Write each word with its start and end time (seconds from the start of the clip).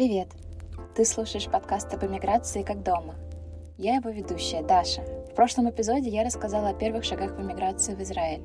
Привет! 0.00 0.28
Ты 0.96 1.04
слушаешь 1.04 1.44
подкаст 1.44 1.92
об 1.92 2.02
эмиграции 2.02 2.62
как 2.62 2.82
дома. 2.82 3.16
Я 3.76 3.96
его 3.96 4.08
ведущая, 4.08 4.62
Даша. 4.62 5.02
В 5.30 5.34
прошлом 5.34 5.68
эпизоде 5.68 6.08
я 6.08 6.24
рассказала 6.24 6.70
о 6.70 6.72
первых 6.72 7.04
шагах 7.04 7.32
в 7.32 7.42
эмиграции 7.42 7.94
в 7.94 8.00
Израиль. 8.00 8.40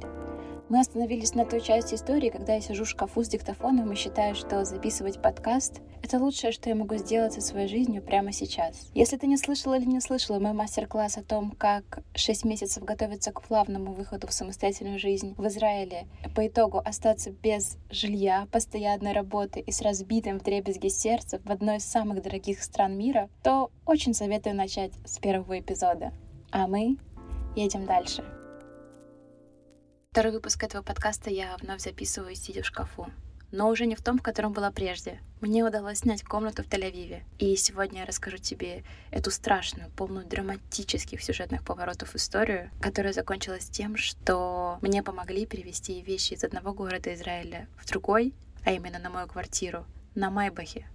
Мы 0.68 0.80
остановились 0.80 1.36
на 1.36 1.46
той 1.46 1.62
части 1.62 1.94
истории, 1.94 2.32
когда 2.32 2.56
я 2.56 2.62
сижу 2.62 2.86
в 2.86 2.90
шкафу 2.90 3.24
с 3.24 3.28
диктофоном 3.28 3.92
и 3.92 3.96
считаю, 3.96 4.34
что 4.34 4.66
записывать 4.66 5.22
подкаст— 5.22 5.82
это 6.04 6.18
лучшее, 6.18 6.52
что 6.52 6.70
я 6.70 6.76
могу 6.76 6.96
сделать 6.96 7.34
со 7.34 7.42
своей 7.42 7.68
жизнью 7.68 8.02
прямо 8.02 8.32
сейчас. 8.32 8.90
Если 8.96 9.18
ты 9.18 9.28
не 9.28 9.38
слышала 9.38 9.78
или 9.78 9.86
не 9.86 10.02
слышала 10.02 10.40
мой 10.40 10.54
мастер-класс 10.54 11.18
о 11.18 11.24
том, 11.24 11.52
как 11.52 12.00
6 12.16 12.46
месяцев 12.46 12.84
готовиться 12.84 13.32
к 13.32 13.44
плавному 13.44 13.94
выходу 13.94 14.26
в 14.26 14.34
самостоятельную 14.34 14.98
жизнь 14.98 15.36
в 15.38 15.46
Израиле, 15.48 16.08
по 16.36 16.48
итогу 16.48 16.82
остаться 16.84 17.30
без 17.30 17.78
жилья, 17.92 18.48
постоянной 18.52 19.14
работы 19.14 19.60
и 19.60 19.72
с 19.72 19.82
разбитым 19.82 20.40
вдребезги 20.40 20.88
сердца 20.88 21.40
в 21.46 21.52
одной 21.52 21.78
из 21.78 21.86
самых 21.86 22.24
дорогих 22.24 22.64
стран 22.64 22.98
мира, 22.98 23.30
то 23.44 23.70
очень 23.86 24.16
советую 24.16 24.56
начать 24.56 24.94
с 25.06 25.20
первого 25.20 25.60
эпизода. 25.60 26.12
А 26.52 26.68
мы 26.68 26.98
едем 27.56 27.86
дальше. 27.86 28.24
Второй 30.16 30.32
выпуск 30.32 30.64
этого 30.64 30.82
подкаста 30.82 31.30
я 31.30 31.58
вновь 31.62 31.82
записываю, 31.82 32.36
сидя 32.36 32.64
в 32.64 32.66
шкафу. 32.66 33.10
Но 33.52 33.68
уже 33.68 33.86
не 33.86 33.96
в 33.96 34.02
том, 34.02 34.18
в 34.18 34.22
котором 34.22 34.54
была 34.54 34.72
прежде. 34.72 35.20
Мне 35.42 35.66
удалось 35.66 35.98
снять 35.98 36.24
комнату 36.24 36.64
в 36.64 36.68
Тель-Авиве. 36.68 37.24
И 37.38 37.58
сегодня 37.58 38.00
я 38.00 38.06
расскажу 38.06 38.38
тебе 38.38 38.86
эту 39.12 39.30
страшную, 39.30 39.92
полную 39.92 40.26
драматических 40.26 41.22
сюжетных 41.22 41.66
поворотов 41.66 42.16
историю, 42.16 42.72
которая 42.80 43.12
закончилась 43.12 43.66
тем, 43.66 43.98
что 43.98 44.78
мне 44.80 45.04
помогли 45.04 45.46
перевести 45.46 46.02
вещи 46.02 46.32
из 46.32 46.46
одного 46.46 46.72
города 46.72 47.14
Израиля 47.14 47.68
в 47.78 47.86
другой, 47.86 48.34
а 48.64 48.72
именно 48.72 49.00
на 49.00 49.10
мою 49.10 49.28
квартиру, 49.28 49.86
на 50.16 50.30
Майбахе, 50.30 50.88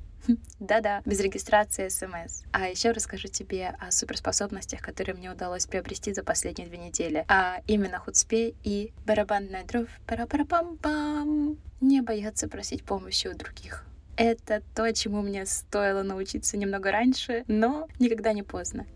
Да-да, 0.59 1.03
без 1.05 1.21
регистрации 1.21 1.89
смс. 1.89 2.43
А 2.53 2.69
еще 2.69 2.91
расскажу 2.91 3.29
тебе 3.29 3.75
о 3.79 3.91
суперспособностях, 3.91 4.81
которые 4.81 5.15
мне 5.15 5.31
удалось 5.31 5.67
приобрести 5.67 6.13
за 6.13 6.23
последние 6.23 6.69
две 6.69 6.79
недели. 6.79 7.25
А 7.29 7.63
именно 7.67 7.99
худспе 7.99 8.55
и 8.63 8.93
барабанная 9.07 9.65
дровь. 9.65 9.89
пара 10.07 10.27
пара 10.27 10.45
пам 10.45 10.77
пам 10.77 11.59
Не 11.81 12.03
бояться 12.03 12.49
просить 12.49 12.85
помощи 12.85 13.29
у 13.29 13.37
других. 13.37 13.85
Это 14.17 14.63
то, 14.75 14.93
чему 14.93 15.23
мне 15.23 15.47
стоило 15.47 16.03
научиться 16.03 16.59
немного 16.59 16.93
раньше, 16.93 17.45
но 17.49 17.89
никогда 17.99 18.33
не 18.35 18.43
поздно. 18.43 18.87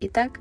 Итак, 0.00 0.40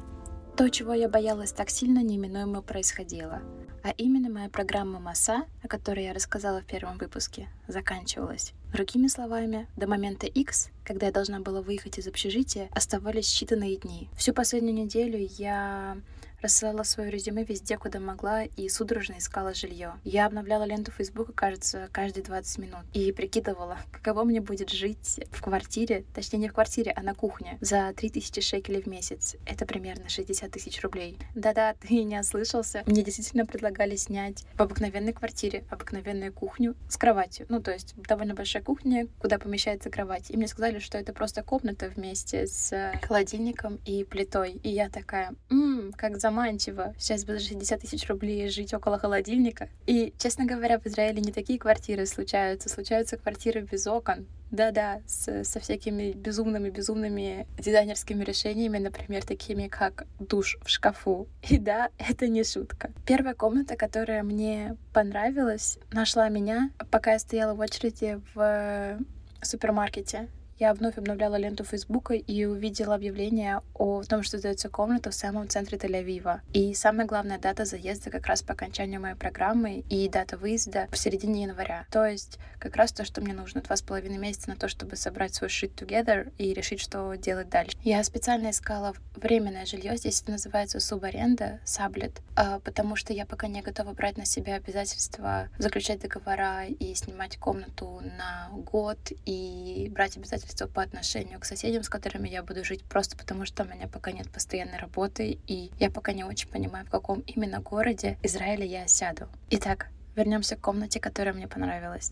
то, 0.56 0.70
чего 0.70 0.94
я 0.94 1.10
боялась 1.10 1.52
так 1.52 1.70
сильно, 1.70 2.00
неминуемо 2.00 2.62
происходило. 2.62 3.42
А 3.84 3.92
именно 3.92 4.30
моя 4.30 4.50
программа 4.50 5.00
МАСА, 5.00 5.46
о 5.64 5.68
которой 5.68 6.06
я 6.06 6.14
рассказала 6.14 6.62
в 6.62 6.66
первом 6.66 6.98
выпуске, 6.98 7.48
заканчивалась. 7.68 8.54
Другими 8.72 9.08
словами, 9.08 9.68
до 9.76 9.88
момента 9.88 10.28
X, 10.28 10.70
когда 10.84 11.08
я 11.08 11.12
должна 11.12 11.40
была 11.40 11.62
выехать 11.62 11.98
из 11.98 12.08
общежития, 12.08 12.70
оставались 12.72 13.26
считанные 13.26 13.80
дни. 13.80 14.10
Всю 14.16 14.32
последнюю 14.32 14.76
неделю 14.76 15.28
я 15.38 15.98
рассылала 16.42 16.84
свое 16.84 17.10
резюме 17.10 17.44
везде, 17.44 17.78
куда 17.78 18.00
могла, 18.00 18.44
и 18.44 18.70
судорожно 18.70 19.18
искала 19.18 19.54
жилье. 19.54 19.94
Я 20.04 20.26
обновляла 20.26 20.64
ленту 20.64 20.92
Фейсбука, 20.92 21.34
кажется, 21.34 21.90
каждые 21.92 22.24
20 22.24 22.58
минут, 22.60 22.82
и 22.94 23.12
прикидывала, 23.12 23.78
каково 23.92 24.24
мне 24.24 24.42
будет 24.42 24.70
жить 24.70 25.20
в 25.32 25.42
квартире, 25.42 26.06
точнее 26.14 26.40
не 26.40 26.50
в 26.50 26.54
квартире, 26.54 26.92
а 26.96 27.02
на 27.02 27.14
кухне, 27.14 27.58
за 27.62 27.94
3000 27.96 28.42
шекелей 28.42 28.82
в 28.82 28.88
месяц. 28.88 29.36
Это 29.46 29.66
примерно 29.66 30.10
60 30.10 30.52
тысяч 30.52 30.82
рублей. 30.82 31.18
Да-да, 31.36 31.74
ты 31.80 32.04
не 32.04 32.20
ослышался. 32.20 32.84
Мне 32.86 33.04
действительно 33.04 33.46
предлагали 33.46 33.96
снять 33.96 34.46
в 34.54 34.62
обыкновенной 34.62 35.14
квартире 35.14 35.64
обыкновенную 35.70 36.34
кухню 36.34 36.76
с 36.88 36.98
кроватью. 36.98 37.46
Ну, 37.50 37.62
то 37.62 37.72
есть 37.72 37.96
довольно 37.96 38.34
большая 38.34 38.59
кухня, 38.62 39.08
куда 39.20 39.38
помещается 39.38 39.90
кровать. 39.90 40.32
И 40.32 40.38
мне 40.38 40.48
сказали, 40.48 40.80
что 40.80 40.98
это 40.98 41.12
просто 41.12 41.44
комната 41.44 41.92
вместе 41.94 42.48
с 42.48 42.94
холодильником 43.02 43.80
и 43.86 44.04
плитой. 44.04 44.54
И 44.64 44.70
я 44.70 44.90
такая, 44.90 45.34
ммм, 45.50 45.94
как 45.94 46.18
за 46.18 46.30
заманчиво. 46.30 46.94
Сейчас 46.98 47.26
бы 47.26 47.34
за 47.34 47.40
60 47.40 47.82
тысяч 47.82 48.08
рублей 48.08 48.50
жить 48.50 48.74
около 48.74 49.00
холодильника. 49.00 49.68
И, 49.88 50.14
честно 50.18 50.46
говоря, 50.46 50.80
в 50.80 50.86
Израиле 50.86 51.22
не 51.22 51.32
такие 51.32 51.58
квартиры 51.58 52.06
случаются. 52.06 52.70
Случаются 52.70 53.18
квартиры 53.18 53.62
без 53.62 53.88
окон. 53.88 54.28
Да-да, 54.52 55.02
с, 55.06 55.44
со 55.44 55.60
всякими 55.60 56.12
безумными-безумными 56.14 57.48
дизайнерскими 57.60 58.24
решениями, 58.24 58.80
например, 58.80 59.24
такими 59.24 59.68
как 59.68 60.06
душ 60.20 60.58
в 60.64 60.70
шкафу. 60.70 61.28
И 61.50 61.58
да, 61.58 61.90
это 61.98 62.28
не 62.28 62.44
шутка. 62.44 62.92
Первая 63.06 63.36
комната, 63.36 63.76
которая 63.76 64.24
мне 64.24 64.76
понравилась, 64.94 65.78
нашла 65.92 66.30
меня, 66.30 66.72
пока 66.90 67.14
я 67.14 67.20
стояла 67.20 67.54
в 67.54 67.60
очереди 67.60 68.20
в 68.34 69.00
супермаркете 69.42 70.28
я 70.60 70.74
вновь 70.74 70.98
обновляла 70.98 71.38
ленту 71.38 71.64
Фейсбука 71.64 72.14
и 72.14 72.46
увидела 72.46 72.96
объявление 72.96 73.62
о 73.76 74.04
том, 74.04 74.24
что 74.24 74.38
сдается 74.38 74.68
комната 74.68 75.10
в 75.10 75.14
самом 75.14 75.48
центре 75.48 75.78
Тель-Авива. 75.78 76.42
И 76.54 76.74
самая 76.74 77.08
главная 77.08 77.40
дата 77.40 77.64
заезда 77.64 78.10
как 78.10 78.28
раз 78.28 78.42
по 78.42 78.54
окончанию 78.54 79.00
моей 79.00 79.16
программы 79.16 79.86
и 79.90 80.10
дата 80.10 80.38
выезда 80.38 80.88
в 80.92 80.98
середине 80.98 81.44
января. 81.44 81.86
То 81.92 82.06
есть 82.06 82.40
как 82.60 82.76
раз 82.76 82.92
то, 82.92 83.06
что 83.06 83.22
мне 83.22 83.34
нужно 83.34 83.62
два 83.62 83.78
с 83.78 83.82
половиной 83.82 84.18
месяца 84.18 84.50
на 84.50 84.58
то, 84.58 84.68
чтобы 84.68 84.98
собрать 84.98 85.34
свой 85.34 85.50
shit 85.50 85.74
together 85.76 86.32
и 86.38 86.54
решить, 86.54 86.82
что 86.82 87.14
делать 87.16 87.50
дальше. 87.50 87.78
Я 87.84 88.04
специально 88.04 88.50
искала 88.50 88.94
временное 89.16 89.66
жилье, 89.66 89.96
здесь 89.96 90.22
это 90.22 90.32
называется 90.32 90.82
субаренда, 90.82 91.62
саблет, 91.64 92.22
а, 92.36 92.60
потому 92.60 92.98
что 92.98 93.14
я 93.14 93.26
пока 93.26 93.48
не 93.48 93.62
готова 93.62 93.94
брать 93.94 94.18
на 94.18 94.26
себя 94.26 94.56
обязательства 94.56 95.48
заключать 95.58 96.02
договора 96.02 96.66
и 96.66 96.94
снимать 96.96 97.38
комнату 97.38 98.02
на 98.18 98.50
год 98.52 98.98
и 99.26 99.90
брать 99.94 100.18
обязательства 100.18 100.49
обязательства 100.50 100.68
по 100.68 100.82
отношению 100.82 101.40
к 101.40 101.46
соседям, 101.46 101.84
с 101.84 101.90
которыми 101.90 102.28
я 102.28 102.44
буду 102.44 102.64
жить, 102.64 102.84
просто 102.84 103.18
потому 103.18 103.46
что 103.46 103.64
у 103.64 103.68
меня 103.68 103.88
пока 103.88 104.12
нет 104.12 104.30
постоянной 104.30 104.78
работы, 104.78 105.38
и 105.48 105.72
я 105.80 105.90
пока 105.90 106.14
не 106.14 106.24
очень 106.24 106.50
понимаю, 106.50 106.86
в 106.86 106.90
каком 106.90 107.22
именно 107.22 107.60
городе 107.60 108.18
Израиля 108.24 108.66
я 108.66 108.88
сяду. 108.88 109.28
Итак, 109.52 109.88
вернемся 110.16 110.56
к 110.56 110.62
комнате, 110.62 111.00
которая 111.00 111.34
мне 111.34 111.48
понравилась. 111.48 112.12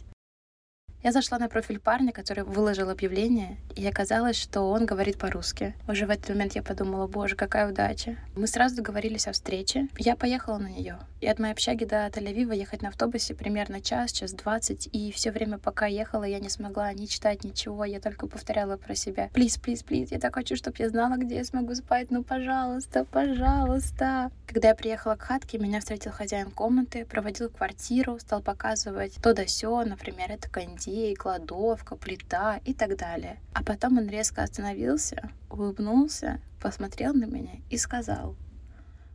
Я 1.04 1.12
зашла 1.12 1.38
на 1.38 1.48
профиль 1.48 1.80
парня, 1.80 2.12
который 2.12 2.44
выложил 2.44 2.90
объявление, 2.90 3.58
и 3.76 3.86
оказалось, 3.88 4.36
что 4.36 4.62
он 4.62 4.86
говорит 4.86 5.18
по-русски. 5.18 5.76
Уже 5.88 6.06
в 6.06 6.10
этот 6.10 6.30
момент 6.30 6.56
я 6.56 6.64
подумала, 6.64 7.08
боже, 7.08 7.36
какая 7.36 7.70
удача. 7.70 8.18
Мы 8.36 8.48
сразу 8.48 8.78
договорились 8.78 9.28
о 9.28 9.32
встрече. 9.32 9.88
Я 9.98 10.16
поехала 10.16 10.58
на 10.58 10.68
нее. 10.68 10.98
И 11.22 11.28
от 11.28 11.40
моей 11.40 11.54
общаги 11.54 11.86
до 11.86 12.08
Тель-Авива 12.08 12.56
ехать 12.56 12.82
на 12.82 12.90
автобусе 12.90 13.34
примерно 13.34 13.82
час, 13.82 14.12
час 14.12 14.34
двадцать. 14.34 14.90
И 14.92 15.12
все 15.12 15.32
время, 15.32 15.58
пока 15.58 15.86
ехала, 15.86 16.24
я 16.24 16.40
не 16.40 16.50
смогла 16.50 16.92
ни 16.94 17.06
читать 17.06 17.44
ничего. 17.44 17.86
Я 17.86 18.00
только 18.00 18.28
повторяла 18.28 18.78
про 18.78 18.94
себя. 18.94 19.30
Плиз, 19.34 19.58
плиз, 19.58 19.84
плиз, 19.84 20.12
я 20.12 20.20
так 20.20 20.36
хочу, 20.36 20.56
чтобы 20.56 20.78
я 20.80 20.90
знала, 20.90 21.16
где 21.16 21.38
я 21.38 21.44
смогу 21.44 21.74
спать. 21.76 22.12
Ну, 22.12 22.24
пожалуйста, 22.24 23.06
пожалуйста. 23.06 24.32
Когда 24.46 24.70
я 24.70 24.76
приехала 24.76 25.16
к 25.16 25.22
хатке, 25.22 25.58
меня 25.58 25.80
встретил 25.80 26.12
хозяин 26.12 26.52
комнаты, 26.52 27.06
проводил 27.06 27.50
квартиру, 27.50 28.20
стал 28.20 28.42
показывать 28.42 29.16
то 29.22 29.34
да 29.34 29.46
сё, 29.48 29.84
например, 29.84 30.32
это 30.32 30.50
кондей, 30.88 31.16
кладовка, 31.16 31.96
плита 31.96 32.60
и 32.66 32.74
так 32.74 32.98
далее. 32.98 33.40
А 33.54 33.64
потом 33.64 33.98
он 33.98 34.08
резко 34.08 34.44
остановился, 34.44 35.30
улыбнулся, 35.50 36.40
посмотрел 36.62 37.14
на 37.14 37.26
меня 37.26 37.60
и 37.70 37.78
сказал, 37.78 38.36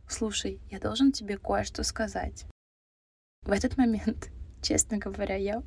«Слушай, 0.07 0.59
я 0.69 0.79
должен 0.79 1.11
тебе 1.11 1.37
кое-что 1.37 1.83
сказать». 1.83 2.45
В 3.45 3.51
этот 3.51 3.77
момент, 3.77 4.29
честно 4.61 4.97
говоря, 4.97 5.35
я 5.35 5.63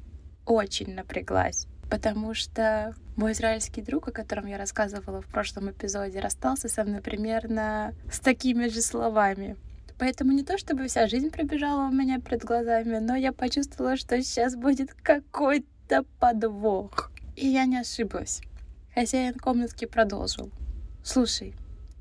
очень 0.46 0.94
напряглась, 0.94 1.66
потому 1.90 2.34
что 2.34 2.94
мой 3.16 3.32
израильский 3.32 3.82
друг, 3.82 4.08
о 4.08 4.12
котором 4.12 4.46
я 4.46 4.58
рассказывала 4.58 5.20
в 5.20 5.26
прошлом 5.26 5.70
эпизоде, 5.70 6.20
расстался 6.20 6.68
со 6.68 6.84
мной 6.84 7.00
примерно 7.00 7.94
с 8.10 8.20
такими 8.20 8.68
же 8.68 8.80
словами. 8.80 9.56
Поэтому 9.98 10.32
не 10.32 10.44
то, 10.44 10.58
чтобы 10.58 10.86
вся 10.86 11.08
жизнь 11.08 11.30
пробежала 11.30 11.88
у 11.88 11.92
меня 11.92 12.20
перед 12.20 12.44
глазами, 12.44 12.98
но 12.98 13.16
я 13.16 13.32
почувствовала, 13.32 13.96
что 13.96 14.22
сейчас 14.22 14.54
будет 14.54 14.92
какой-то 14.92 15.66
подвох. 16.18 17.10
И 17.36 17.46
я 17.46 17.66
не 17.66 17.78
ошиблась. 17.78 18.40
Хозяин 18.94 19.34
комнатки 19.34 19.84
продолжил. 19.84 20.50
Слушай, 21.02 21.54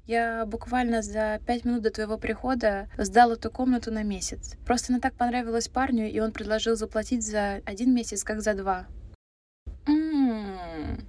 я 0.07 0.45
буквально 0.45 1.01
за 1.01 1.39
пять 1.45 1.65
минут 1.65 1.81
до 1.81 1.89
твоего 1.89 2.17
прихода 2.17 2.87
сдал 2.97 3.31
эту 3.31 3.49
комнату 3.49 3.91
на 3.91 4.03
месяц. 4.03 4.55
Просто 4.65 4.93
она 4.93 4.99
так 4.99 5.15
понравилась 5.15 5.67
парню, 5.67 6.09
и 6.09 6.19
он 6.19 6.31
предложил 6.31 6.75
заплатить 6.75 7.25
за 7.25 7.61
один 7.65 7.93
месяц, 7.93 8.23
как 8.23 8.41
за 8.41 8.53
два. 8.53 8.85
М-м-м. 9.87 11.05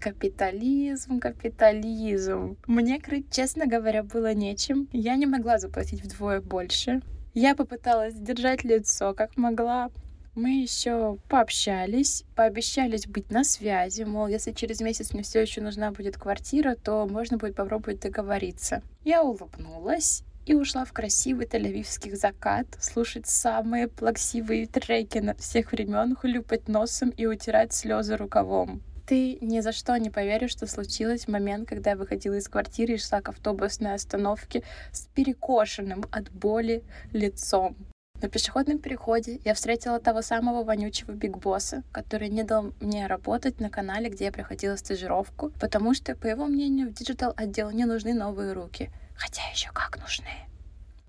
Капитализм, 0.00 1.18
капитализм. 1.18 2.56
Мне 2.66 3.00
крыть, 3.00 3.32
честно 3.32 3.66
говоря, 3.66 4.04
было 4.04 4.32
нечем. 4.32 4.88
Я 4.92 5.16
не 5.16 5.26
могла 5.26 5.58
заплатить 5.58 6.02
вдвое 6.02 6.40
больше. 6.40 7.02
Я 7.34 7.56
попыталась 7.56 8.14
держать 8.14 8.62
лицо 8.62 9.12
как 9.12 9.36
могла. 9.36 9.90
Мы 10.36 10.60
еще 10.60 11.16
пообщались, 11.30 12.24
пообещались 12.34 13.06
быть 13.06 13.30
на 13.30 13.42
связи, 13.42 14.02
мол, 14.02 14.28
если 14.28 14.52
через 14.52 14.82
месяц 14.82 15.14
мне 15.14 15.22
все 15.22 15.40
еще 15.40 15.62
нужна 15.62 15.92
будет 15.92 16.18
квартира, 16.18 16.74
то 16.74 17.06
можно 17.06 17.38
будет 17.38 17.56
попробовать 17.56 18.00
договориться. 18.00 18.82
Я 19.02 19.22
улыбнулась 19.22 20.24
и 20.44 20.52
ушла 20.52 20.84
в 20.84 20.92
красивый 20.92 21.46
тель 21.46 21.82
закат, 22.14 22.66
слушать 22.78 23.26
самые 23.26 23.88
плаксивые 23.88 24.66
треки 24.66 25.20
на 25.20 25.32
всех 25.36 25.72
времен, 25.72 26.14
хлюпать 26.14 26.68
носом 26.68 27.08
и 27.08 27.24
утирать 27.24 27.72
слезы 27.72 28.14
рукавом. 28.18 28.82
Ты 29.06 29.38
ни 29.40 29.60
за 29.60 29.72
что 29.72 29.96
не 29.96 30.10
поверишь, 30.10 30.50
что 30.50 30.66
случилось 30.66 31.24
в 31.24 31.28
момент, 31.28 31.66
когда 31.66 31.92
я 31.92 31.96
выходила 31.96 32.34
из 32.34 32.46
квартиры 32.46 32.92
и 32.92 32.98
шла 32.98 33.22
к 33.22 33.30
автобусной 33.30 33.94
остановке 33.94 34.64
с 34.92 35.06
перекошенным 35.14 36.04
от 36.10 36.30
боли 36.30 36.84
лицом. 37.14 37.74
На 38.22 38.28
пешеходном 38.28 38.78
переходе 38.78 39.40
я 39.44 39.52
встретила 39.52 40.00
того 40.00 40.22
самого 40.22 40.64
вонючего 40.64 41.12
Big 41.12 41.36
Босса, 41.36 41.82
который 41.92 42.30
не 42.30 42.44
дал 42.44 42.72
мне 42.80 43.06
работать 43.06 43.60
на 43.60 43.68
канале, 43.68 44.08
где 44.08 44.26
я 44.26 44.32
проходила 44.32 44.76
стажировку, 44.76 45.50
потому 45.60 45.92
что, 45.92 46.16
по 46.16 46.26
его 46.26 46.46
мнению, 46.46 46.88
в 46.88 46.94
digital 46.94 47.34
отдел 47.36 47.70
не 47.70 47.84
нужны 47.84 48.14
новые 48.14 48.52
руки. 48.52 48.90
Хотя 49.16 49.42
еще 49.52 49.70
как 49.72 49.98
нужны. 49.98 50.28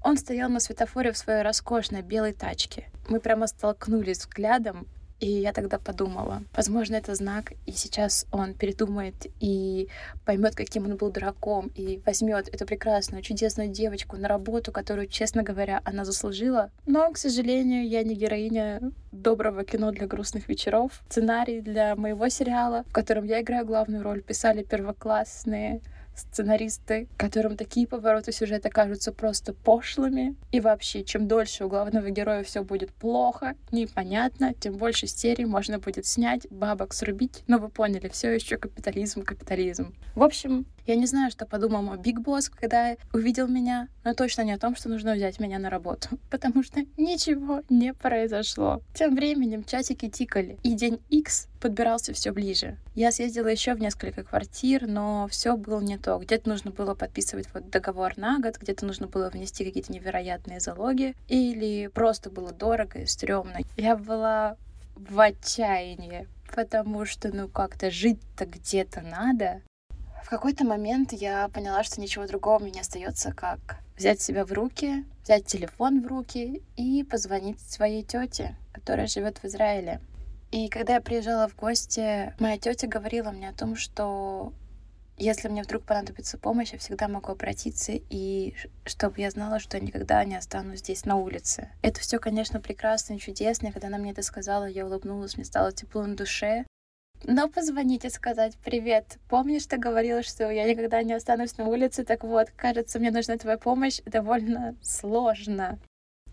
Он 0.04 0.18
стоял 0.18 0.50
на 0.50 0.60
светофоре 0.60 1.12
в 1.12 1.18
своей 1.18 1.42
роскошной 1.42 2.02
белой 2.02 2.34
тачке. 2.34 2.90
Мы 3.10 3.20
прямо 3.20 3.48
столкнулись 3.48 4.20
взглядом, 4.20 4.88
и 5.20 5.30
я 5.30 5.54
тогда 5.54 5.80
подумала, 5.80 6.44
возможно, 6.56 6.96
это 6.96 7.16
знак, 7.16 7.54
и 7.66 7.72
сейчас 7.72 8.26
он 8.32 8.54
передумает 8.54 9.16
и 9.40 9.88
поймет, 10.26 10.56
каким 10.56 10.86
он 10.86 10.96
был 10.96 11.12
дураком, 11.12 11.72
и 11.76 12.02
возьмет 12.06 12.48
эту 12.50 12.66
прекрасную, 12.66 13.24
чудесную 13.24 13.70
девочку 13.70 14.18
на 14.18 14.28
работу, 14.28 14.72
которую, 14.72 15.08
честно 15.08 15.44
говоря, 15.44 15.82
она 15.86 16.06
заслужила. 16.06 16.70
Но, 16.86 17.12
к 17.12 17.18
сожалению, 17.18 17.88
я 17.88 18.04
не 18.04 18.16
героиня 18.16 18.82
доброго 19.12 19.64
кино 19.64 19.92
для 19.92 20.08
грустных 20.08 20.48
вечеров. 20.48 21.02
Сценарий 21.10 21.62
для 21.62 21.96
моего 21.96 22.30
сериала, 22.30 22.84
в 22.88 22.94
котором 22.94 23.26
я 23.26 23.42
играю 23.42 23.66
главную 23.66 24.04
роль, 24.04 24.22
писали 24.22 24.64
первоклассные 24.64 25.82
сценаристы, 26.18 27.08
которым 27.18 27.56
такие 27.58 27.88
повороты 27.88 28.32
сюжета 28.32 28.70
кажутся 28.70 29.12
просто 29.12 29.54
пошлыми. 29.54 30.36
И 30.52 30.60
вообще, 30.60 31.04
чем 31.04 31.28
дольше 31.28 31.66
у 31.66 31.70
главного 31.70 32.10
героя 32.10 32.44
все 32.44 32.64
будет 32.64 32.92
плохо, 32.94 33.56
непонятно, 33.72 34.54
тем 34.54 34.78
больше 34.78 35.08
серий 35.08 35.46
можно 35.46 35.80
будет 35.80 36.06
снять, 36.06 36.48
бабок 36.50 36.94
срубить. 36.94 37.44
Но 37.48 37.58
вы 37.58 37.70
поняли, 37.70 38.10
все 38.10 38.34
еще 38.34 38.58
капитализм, 38.58 39.24
капитализм. 39.24 39.94
В 40.16 40.24
общем, 40.24 40.66
я 40.88 40.96
не 40.96 41.06
знаю, 41.06 41.30
что 41.30 41.46
подумал 41.46 41.82
мой 41.82 41.98
Биг 41.98 42.22
Босс, 42.22 42.50
когда 42.50 42.96
увидел 43.14 43.48
меня, 43.48 43.90
но 44.06 44.14
точно 44.14 44.44
не 44.44 44.54
о 44.54 44.58
том, 44.58 44.76
что 44.76 44.88
нужно 44.88 45.14
взять 45.14 45.40
меня 45.40 45.60
на 45.60 45.70
работу, 45.70 46.10
потому 46.32 46.64
что 46.64 46.82
ничего 46.96 47.62
не 47.70 47.94
произошло. 47.94 48.82
Тем 48.94 49.16
временем 49.16 49.64
часики 49.64 50.10
тикали, 50.10 50.58
и 50.64 50.74
день 50.74 51.00
X 51.10 51.50
подбирался 51.60 52.14
все 52.14 52.32
ближе. 52.32 52.78
Я 52.96 53.12
съездила 53.12 53.48
еще 53.48 53.74
в 53.74 53.80
несколько 53.80 54.24
квартир, 54.24 54.88
но 54.88 55.28
все 55.30 55.58
было 55.58 55.82
не 55.82 55.98
то. 55.98 56.18
Где-то 56.18 56.48
нужно 56.48 56.72
было 56.72 56.96
подписывать 56.96 57.48
вот 57.54 57.70
договор 57.70 58.18
на 58.18 58.40
год, 58.40 58.58
где-то 58.58 58.86
нужно 58.86 59.08
было 59.08 59.30
внести 59.30 59.66
какие-то 59.66 59.92
невероятные 59.92 60.60
залоги, 60.60 61.16
или 61.28 61.88
просто 61.88 62.30
было 62.30 62.52
дорого 62.54 63.00
и 63.00 63.06
стрёмно. 63.06 63.60
Я 63.76 63.98
была 63.98 64.56
в 64.96 65.20
отчаянии, 65.20 66.28
потому 66.56 67.06
что, 67.06 67.30
ну, 67.36 67.48
как-то 67.48 67.92
жить-то 67.92 68.46
где-то 68.46 69.02
надо. 69.02 69.62
В 70.28 70.30
какой-то 70.30 70.66
момент 70.66 71.14
я 71.14 71.48
поняла, 71.48 71.86
что 71.86 72.02
ничего 72.02 72.28
другого 72.28 72.60
мне 72.60 72.72
не 72.72 72.80
остается, 72.82 73.32
как 73.32 73.78
взять 73.96 74.20
себя 74.20 74.44
в 74.44 74.52
руки, 74.52 75.06
взять 75.24 75.46
телефон 75.46 76.02
в 76.02 76.08
руки 76.08 76.62
и 76.76 77.06
позвонить 77.06 77.62
своей 77.62 78.04
тете, 78.04 78.58
которая 78.74 79.08
живет 79.08 79.38
в 79.38 79.46
Израиле. 79.46 80.02
И 80.52 80.68
когда 80.68 80.96
я 80.96 81.02
приезжала 81.02 81.48
в 81.48 81.56
гости, 81.56 82.34
моя 82.42 82.58
тетя 82.58 82.88
говорила 82.88 83.32
мне 83.32 83.48
о 83.48 83.54
том, 83.54 83.78
что 83.78 84.52
если 85.16 85.48
мне 85.48 85.64
вдруг 85.64 85.84
понадобится 85.84 86.38
помощь, 86.38 86.74
я 86.74 86.78
всегда 86.78 87.08
могу 87.08 87.32
обратиться, 87.32 87.94
и 87.94 88.54
чтобы 88.84 89.22
я 89.22 89.32
знала, 89.32 89.60
что 89.60 89.78
я 89.78 89.84
никогда 89.84 90.26
не 90.26 90.36
останусь 90.36 90.80
здесь 90.80 91.06
на 91.06 91.16
улице. 91.16 91.70
Это 91.82 92.02
все, 92.02 92.20
конечно, 92.20 92.60
прекрасно 92.60 93.14
и 93.14 93.20
чудесно. 93.20 93.68
И 93.68 93.72
когда 93.72 93.88
она 93.88 93.98
мне 93.98 94.12
это 94.12 94.24
сказала, 94.24 94.66
я 94.66 94.88
улыбнулась, 94.88 95.38
мне 95.38 95.46
стало 95.46 95.72
тепло 95.72 96.06
на 96.06 96.18
душе. 96.18 96.66
Но 97.24 97.50
позвонить 97.50 98.06
и 98.06 98.10
сказать 98.10 98.58
«Привет, 98.64 99.18
помнишь, 99.30 99.66
ты 99.66 99.78
говорила, 99.78 100.24
что 100.24 100.50
я 100.50 100.70
никогда 100.70 101.04
не 101.04 101.14
останусь 101.14 101.58
на 101.58 101.68
улице? 101.68 102.04
Так 102.04 102.24
вот, 102.24 102.50
кажется, 102.56 103.00
мне 103.00 103.12
нужна 103.12 103.38
твоя 103.38 103.58
помощь» 103.58 104.00
довольно 104.06 104.76
сложно. 104.82 105.80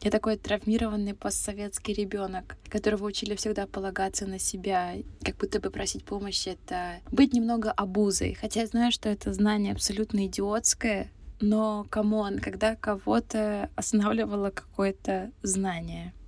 Я 0.02 0.10
такой 0.10 0.36
травмированный 0.36 1.14
постсоветский 1.14 1.94
ребенок, 1.94 2.56
которого 2.68 3.06
учили 3.06 3.36
всегда 3.36 3.66
полагаться 3.66 4.26
на 4.26 4.38
себя, 4.38 4.94
как 5.22 5.36
будто 5.36 5.60
бы 5.60 5.70
просить 5.70 6.04
помощи— 6.04 6.48
это 6.66 7.00
быть 7.10 7.32
немного 7.32 7.70
обузой. 7.72 8.34
Хотя 8.34 8.60
я 8.60 8.66
знаю, 8.66 8.92
что 8.92 9.08
это 9.08 9.32
знание 9.32 9.72
абсолютно 9.72 10.26
идиотское, 10.26 11.10
но, 11.40 11.86
come 11.88 12.17
on, 12.17 12.38
когда 12.38 12.76
кого-то 12.76 13.70
останавливало 13.76 14.50
какое-то 14.50 15.30
знание— 15.42 16.12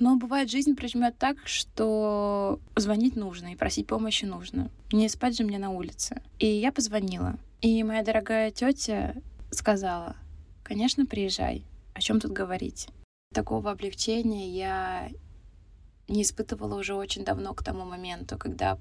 но 0.00 0.16
бывает, 0.16 0.50
жизнь 0.50 0.74
прижмет 0.74 1.16
так, 1.18 1.36
что 1.44 2.58
звонить 2.74 3.16
нужно 3.16 3.52
и 3.52 3.56
просить 3.56 3.86
помощи 3.86 4.24
нужно. 4.24 4.70
Не 4.92 5.08
спать 5.10 5.36
же 5.36 5.44
мне 5.44 5.58
на 5.58 5.70
улице. 5.70 6.22
И 6.38 6.46
я 6.46 6.72
позвонила. 6.72 7.36
И 7.60 7.82
моя 7.84 8.02
дорогая 8.02 8.50
тетя 8.50 9.14
сказала, 9.50 10.16
конечно, 10.64 11.04
приезжай. 11.04 11.64
О 11.92 12.00
чем 12.00 12.18
тут 12.18 12.32
говорить? 12.32 12.88
Такого 13.34 13.70
облегчения 13.70 14.48
я 14.48 15.10
не 16.08 16.22
испытывала 16.22 16.76
уже 16.76 16.94
очень 16.94 17.24
давно 17.24 17.52
к 17.52 17.62
тому 17.62 17.84
моменту, 17.84 18.38
когда 18.38 18.78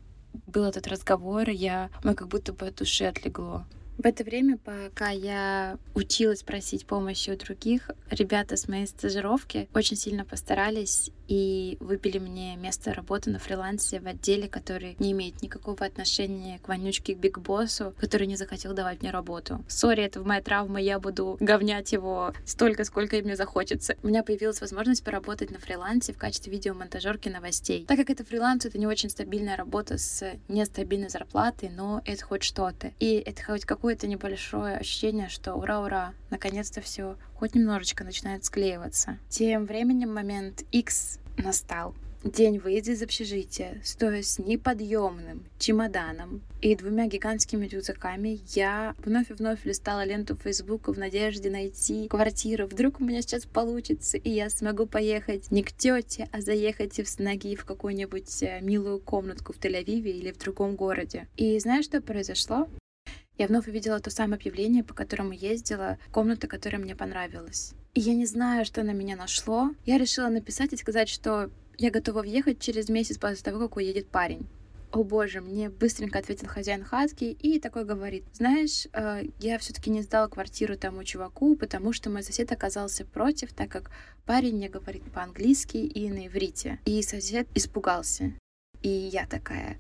был 0.48 0.64
этот 0.64 0.88
разговор, 0.88 1.50
я, 1.50 1.90
мы 2.04 2.16
как 2.16 2.30
будто 2.30 2.54
бы 2.54 2.68
от 2.68 2.76
души 2.76 3.04
отлегло. 3.06 3.66
В 4.00 4.06
это 4.06 4.24
время, 4.24 4.58
пока 4.58 5.10
я 5.10 5.78
училась 5.94 6.42
просить 6.42 6.86
помощи 6.86 7.32
у 7.32 7.36
других, 7.36 7.92
ребята 8.10 8.56
с 8.56 8.70
моей 8.70 8.88
стажировки 8.88 9.68
очень 9.74 9.98
сильно 9.98 10.24
постарались 10.24 11.12
и 11.28 11.78
выбили 11.82 12.18
мне 12.18 12.56
место 12.56 12.94
работы 12.94 13.30
на 13.30 13.40
фрилансе 13.40 14.00
в 14.00 14.08
отделе, 14.08 14.48
который 14.48 14.96
не 15.00 15.12
имеет 15.12 15.42
никакого 15.42 15.86
отношения 15.86 16.60
к 16.60 16.70
вонючке, 16.70 17.14
к 17.14 17.20
Big 17.20 17.40
Боссу, 17.40 17.94
который 18.00 18.26
не 18.26 18.38
захотел 18.38 18.74
давать 18.74 19.02
мне 19.02 19.12
работу. 19.12 19.64
Sorry, 19.68 20.02
это 20.02 20.22
в 20.22 20.26
моя 20.26 20.42
травма, 20.42 20.82
я 20.82 20.98
буду 20.98 21.36
говнять 21.42 21.92
его 21.92 22.34
столько, 22.46 22.86
сколько 22.86 23.18
мне 23.18 23.36
захочется. 23.36 23.98
У 24.02 24.08
меня 24.08 24.24
появилась 24.24 24.62
возможность 24.62 25.04
поработать 25.04 25.52
на 25.52 25.60
фрилансе 25.60 26.14
в 26.14 26.18
качестве 26.18 26.54
видеомонтажерки 26.54 27.28
новостей. 27.28 27.86
Так 27.86 27.98
как 27.98 28.10
это 28.10 28.24
фриланс, 28.24 28.66
это 28.66 28.80
не 28.80 28.88
очень 28.88 29.10
стабильная 29.10 29.58
работа 29.58 29.98
с 29.98 30.24
нестабильной 30.48 31.10
зарплатой, 31.10 31.70
но 31.70 32.02
это 32.06 32.24
хоть 32.24 32.44
что-то. 32.44 32.94
И 33.00 33.22
это 33.26 33.44
хоть 33.44 33.66
какой 33.66 33.89
какое-то 33.90 34.06
небольшое 34.06 34.78
ощущение, 34.78 35.30
что 35.30 35.56
ура-ура, 35.56 36.14
наконец-то 36.30 36.80
все 36.80 37.18
хоть 37.34 37.56
немножечко 37.56 38.04
начинает 38.04 38.46
склеиваться. 38.46 39.18
Тем 39.30 39.66
временем 39.66 40.14
момент 40.14 40.62
X 40.72 41.18
настал. 41.38 41.96
День 42.24 42.60
выезда 42.60 42.92
из 42.92 43.02
общежития, 43.02 43.82
стоя 43.84 44.22
с 44.22 44.38
неподъемным 44.38 45.44
чемоданом 45.58 46.44
и 46.62 46.76
двумя 46.76 47.08
гигантскими 47.08 47.66
рюкзаками, 47.66 48.42
я 48.50 48.94
вновь 49.04 49.32
и 49.32 49.34
вновь 49.34 49.66
листала 49.66 50.06
ленту 50.06 50.36
Фейсбука 50.36 50.94
в 50.94 51.00
надежде 51.00 51.50
найти 51.50 52.10
квартиру. 52.10 52.68
Вдруг 52.68 53.00
у 53.00 53.04
меня 53.04 53.24
сейчас 53.24 53.46
получится, 53.46 54.18
и 54.18 54.30
я 54.30 54.52
смогу 54.52 54.86
поехать 54.86 55.50
не 55.50 55.64
к 55.64 55.72
тете, 55.72 56.30
а 56.32 56.42
заехать 56.42 57.00
в 57.00 57.20
ноги 57.20 57.56
в 57.56 57.66
какую-нибудь 57.66 58.44
э, 58.44 58.60
милую 58.62 59.00
комнатку 59.00 59.52
в 59.54 59.58
Тель-Авиве 59.58 60.12
или 60.12 60.32
в 60.32 60.38
другом 60.38 60.76
городе. 60.76 61.28
И 61.38 61.58
знаешь, 61.58 61.86
что 61.86 62.02
произошло? 62.02 62.68
Я 63.40 63.48
вновь 63.48 63.68
увидела 63.68 64.00
то 64.00 64.12
самое 64.12 64.36
объявление, 64.36 64.84
по 64.84 64.94
которому 64.94 65.32
ездила, 65.32 65.98
комната, 66.12 66.48
которая 66.48 66.82
мне 66.82 66.96
понравилась. 66.96 67.74
И 67.94 68.02
я 68.02 68.14
не 68.14 68.26
знаю, 68.26 68.66
что 68.66 68.84
на 68.84 68.92
меня 68.92 69.16
нашло. 69.16 69.72
Я 69.86 69.98
решила 69.98 70.28
написать 70.28 70.74
и 70.74 70.78
сказать, 70.78 71.08
что 71.08 71.50
я 71.78 71.90
готова 71.90 72.22
въехать 72.22 72.60
через 72.60 72.90
месяц 72.90 73.18
после 73.18 73.42
того, 73.42 73.60
как 73.60 73.78
уедет 73.78 74.10
парень. 74.10 74.46
О 74.92 75.04
боже, 75.04 75.40
мне 75.40 75.70
быстренько 75.70 76.20
ответил 76.20 76.48
хозяин 76.48 76.84
хатки 76.84 77.26
и 77.26 77.60
такой 77.60 77.86
говорит, 77.86 78.26
знаешь, 78.34 78.88
э, 78.92 79.24
я 79.40 79.58
все-таки 79.60 79.90
не 79.90 80.02
сдал 80.02 80.28
квартиру 80.28 80.76
тому 80.78 81.04
чуваку, 81.04 81.56
потому 81.56 81.94
что 81.94 82.10
мой 82.10 82.24
сосед 82.24 82.52
оказался 82.52 83.06
против, 83.06 83.54
так 83.54 83.70
как 83.70 83.92
парень 84.26 84.58
не 84.58 84.68
говорит 84.68 85.04
по-английски 85.14 85.78
и 85.78 86.10
на 86.10 86.28
иврите. 86.28 86.80
И 86.86 87.02
сосед 87.04 87.48
испугался. 87.54 88.34
И 88.82 88.90
я 88.90 89.28
такая, 89.28 89.78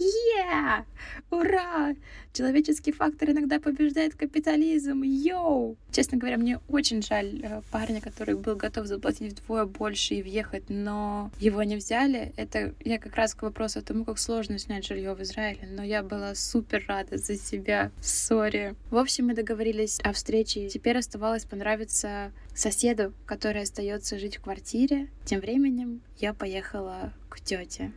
Yeah! 0.00 0.84
Ура! 1.30 1.94
Человеческий 2.32 2.92
фактор 2.92 3.30
иногда 3.30 3.60
побеждает 3.60 4.14
капитализм. 4.14 5.02
Yo! 5.02 5.76
Честно 5.92 6.16
говоря, 6.16 6.38
мне 6.38 6.58
очень 6.68 7.02
жаль 7.02 7.40
э, 7.42 7.60
парня, 7.70 8.00
который 8.00 8.34
был 8.34 8.56
готов 8.56 8.86
заплатить 8.86 9.32
вдвое 9.32 9.66
больше 9.66 10.14
и 10.14 10.22
въехать, 10.22 10.64
но 10.68 11.30
его 11.38 11.62
не 11.62 11.76
взяли. 11.76 12.32
Это 12.36 12.74
я 12.84 12.98
как 12.98 13.14
раз 13.16 13.34
к 13.34 13.42
вопросу 13.42 13.80
о 13.80 13.82
том, 13.82 14.04
как 14.04 14.18
сложно 14.18 14.58
снять 14.58 14.86
жилье 14.86 15.14
в 15.14 15.22
Израиле, 15.22 15.68
но 15.70 15.82
я 15.82 16.02
была 16.02 16.34
супер 16.34 16.84
рада 16.88 17.18
за 17.18 17.36
себя. 17.36 17.90
Sorry. 18.00 18.74
В 18.90 18.96
общем, 18.96 19.26
мы 19.26 19.34
договорились 19.34 20.00
о 20.00 20.12
встрече. 20.12 20.68
Теперь 20.68 20.98
оставалось 20.98 21.44
понравиться 21.44 22.32
соседу, 22.54 23.12
который 23.26 23.62
остается 23.62 24.18
жить 24.18 24.38
в 24.38 24.42
квартире. 24.42 25.08
Тем 25.24 25.40
временем 25.40 26.00
я 26.18 26.32
поехала 26.32 27.12
к 27.28 27.40
тете. 27.40 27.92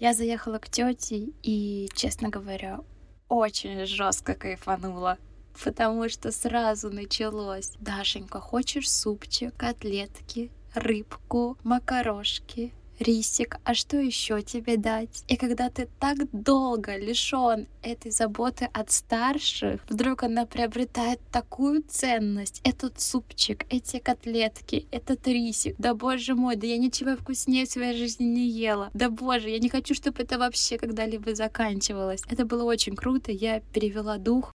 Я 0.00 0.14
заехала 0.14 0.58
к 0.58 0.68
тете 0.68 1.30
и, 1.42 1.88
честно 1.94 2.28
говоря, 2.28 2.80
очень 3.28 3.84
жестко 3.84 4.34
кайфанула. 4.34 5.18
Потому 5.64 6.08
что 6.08 6.30
сразу 6.30 6.88
началось. 6.90 7.72
Дашенька, 7.80 8.38
хочешь 8.38 8.90
супчик, 8.90 9.56
котлетки, 9.56 10.52
рыбку, 10.72 11.58
макарошки, 11.64 12.72
Рисик, 12.98 13.58
а 13.64 13.74
что 13.74 13.96
еще 13.96 14.42
тебе 14.42 14.76
дать? 14.76 15.24
И 15.28 15.36
когда 15.36 15.70
ты 15.70 15.88
так 16.00 16.18
долго 16.32 16.96
лишен 16.96 17.66
этой 17.82 18.10
заботы 18.10 18.68
от 18.72 18.90
старших, 18.90 19.80
вдруг 19.88 20.24
она 20.24 20.46
приобретает 20.46 21.20
такую 21.30 21.82
ценность. 21.88 22.60
Этот 22.64 23.00
супчик, 23.00 23.64
эти 23.70 23.98
котлетки, 23.98 24.86
этот 24.90 25.26
рисик. 25.28 25.76
Да 25.78 25.94
боже 25.94 26.34
мой, 26.34 26.56
да 26.56 26.66
я 26.66 26.76
ничего 26.76 27.16
вкуснее 27.16 27.66
в 27.66 27.70
своей 27.70 27.96
жизни 27.96 28.24
не 28.24 28.48
ела. 28.48 28.90
Да 28.94 29.10
боже, 29.10 29.50
я 29.50 29.58
не 29.58 29.68
хочу, 29.68 29.94
чтобы 29.94 30.22
это 30.22 30.38
вообще 30.38 30.76
когда-либо 30.76 31.34
заканчивалось. 31.34 32.22
Это 32.28 32.44
было 32.44 32.64
очень 32.64 32.96
круто, 32.96 33.30
я 33.30 33.60
перевела 33.60 34.18
дух, 34.18 34.52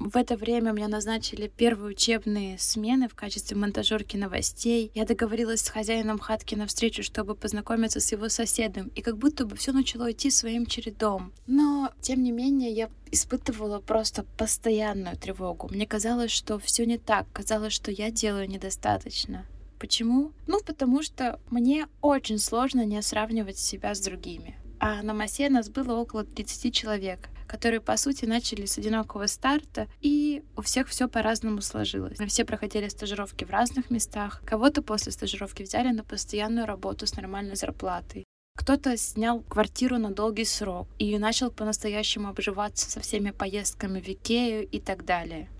в 0.00 0.16
это 0.16 0.36
время 0.36 0.72
меня 0.72 0.88
назначили 0.88 1.48
первые 1.48 1.90
учебные 1.90 2.58
смены 2.58 3.08
в 3.08 3.14
качестве 3.14 3.56
монтажерки 3.56 4.16
новостей. 4.16 4.90
Я 4.94 5.04
договорилась 5.04 5.60
с 5.60 5.68
хозяином 5.68 6.18
хатки 6.18 6.54
на 6.54 6.66
встречу, 6.66 7.02
чтобы 7.02 7.34
познакомиться 7.34 8.00
с 8.00 8.10
его 8.10 8.28
соседом, 8.28 8.88
и 8.88 9.02
как 9.02 9.16
будто 9.16 9.46
бы 9.46 9.56
все 9.56 9.72
начало 9.72 10.10
идти 10.10 10.30
своим 10.30 10.66
чередом. 10.66 11.32
Но, 11.46 11.92
тем 12.00 12.22
не 12.22 12.32
менее, 12.32 12.72
я 12.72 12.90
испытывала 13.12 13.78
просто 13.80 14.24
постоянную 14.36 15.16
тревогу. 15.16 15.68
Мне 15.70 15.86
казалось, 15.86 16.32
что 16.32 16.58
все 16.58 16.84
не 16.86 16.98
так, 16.98 17.26
казалось, 17.32 17.72
что 17.72 17.90
я 17.90 18.10
делаю 18.10 18.48
недостаточно. 18.48 19.46
Почему? 19.78 20.32
Ну, 20.46 20.60
потому 20.64 21.02
что 21.02 21.38
мне 21.50 21.86
очень 22.00 22.38
сложно 22.38 22.84
не 22.84 23.00
сравнивать 23.02 23.58
себя 23.58 23.94
с 23.94 24.00
другими. 24.00 24.56
А 24.80 25.02
на 25.02 25.14
массе 25.14 25.48
нас 25.48 25.68
было 25.68 25.94
около 25.94 26.24
30 26.24 26.74
человек 26.74 27.28
которые, 27.46 27.80
по 27.80 27.96
сути, 27.96 28.24
начали 28.24 28.66
с 28.66 28.78
одинокого 28.78 29.26
старта, 29.26 29.88
и 30.00 30.42
у 30.56 30.62
всех 30.62 30.88
все 30.88 31.08
по-разному 31.08 31.60
сложилось. 31.60 32.18
Все 32.26 32.44
проходили 32.44 32.88
стажировки 32.88 33.44
в 33.44 33.50
разных 33.50 33.90
местах. 33.90 34.42
Кого-то 34.44 34.82
после 34.82 35.12
стажировки 35.12 35.62
взяли 35.62 35.90
на 35.90 36.04
постоянную 36.04 36.66
работу 36.66 37.06
с 37.06 37.16
нормальной 37.16 37.56
зарплатой. 37.56 38.24
Кто-то 38.56 38.96
снял 38.96 39.40
квартиру 39.40 39.98
на 39.98 40.10
долгий 40.10 40.44
срок 40.44 40.86
и 40.98 41.18
начал 41.18 41.50
по-настоящему 41.50 42.28
обживаться 42.28 42.88
со 42.90 43.00
всеми 43.00 43.30
поездками 43.30 44.00
в 44.00 44.08
Икею 44.08 44.68
и 44.68 44.80
так 44.80 45.04
далее. 45.04 45.50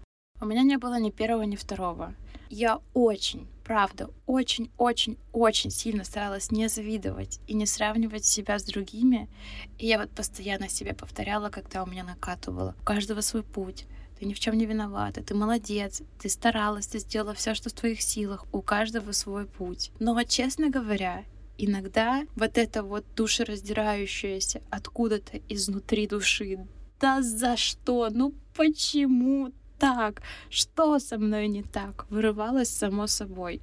У 0.40 0.46
меня 0.46 0.62
не 0.62 0.78
было 0.78 0.98
ни 0.98 1.10
первого, 1.10 1.42
ни 1.42 1.56
второго. 1.56 2.14
Я 2.56 2.78
очень, 2.92 3.48
правда, 3.64 4.10
очень-очень-очень 4.26 5.70
сильно 5.70 6.04
старалась 6.04 6.52
не 6.52 6.68
завидовать 6.68 7.40
и 7.48 7.54
не 7.54 7.66
сравнивать 7.66 8.24
себя 8.24 8.60
с 8.60 8.62
другими. 8.62 9.28
И 9.76 9.88
я 9.88 9.98
вот 9.98 10.10
постоянно 10.10 10.68
себе 10.68 10.94
повторяла, 10.94 11.48
когда 11.48 11.82
у 11.82 11.86
меня 11.86 12.04
накатывало. 12.04 12.76
У 12.80 12.84
каждого 12.84 13.22
свой 13.22 13.42
путь. 13.42 13.86
Ты 14.16 14.26
ни 14.26 14.34
в 14.34 14.38
чем 14.38 14.56
не 14.56 14.66
виновата, 14.66 15.20
ты 15.20 15.34
молодец, 15.34 16.02
ты 16.20 16.28
старалась, 16.28 16.86
ты 16.86 17.00
сделала 17.00 17.34
все, 17.34 17.56
что 17.56 17.70
в 17.70 17.72
твоих 17.72 18.00
силах. 18.00 18.46
У 18.52 18.62
каждого 18.62 19.10
свой 19.10 19.46
путь. 19.46 19.90
Но, 19.98 20.22
честно 20.22 20.70
говоря, 20.70 21.24
иногда 21.58 22.22
вот 22.36 22.56
это 22.56 22.84
вот 22.84 23.04
душераздирающееся 23.16 24.62
откуда-то 24.70 25.40
изнутри 25.48 26.06
души, 26.06 26.68
да 27.00 27.20
за 27.20 27.56
что, 27.56 28.10
ну 28.10 28.32
почему 28.54 29.50
так? 29.84 30.22
Что 30.50 30.98
со 30.98 31.18
мной 31.18 31.48
не 31.48 31.62
так? 31.62 32.06
Вырывалось 32.10 32.70
само 32.70 33.06
собой. 33.06 33.60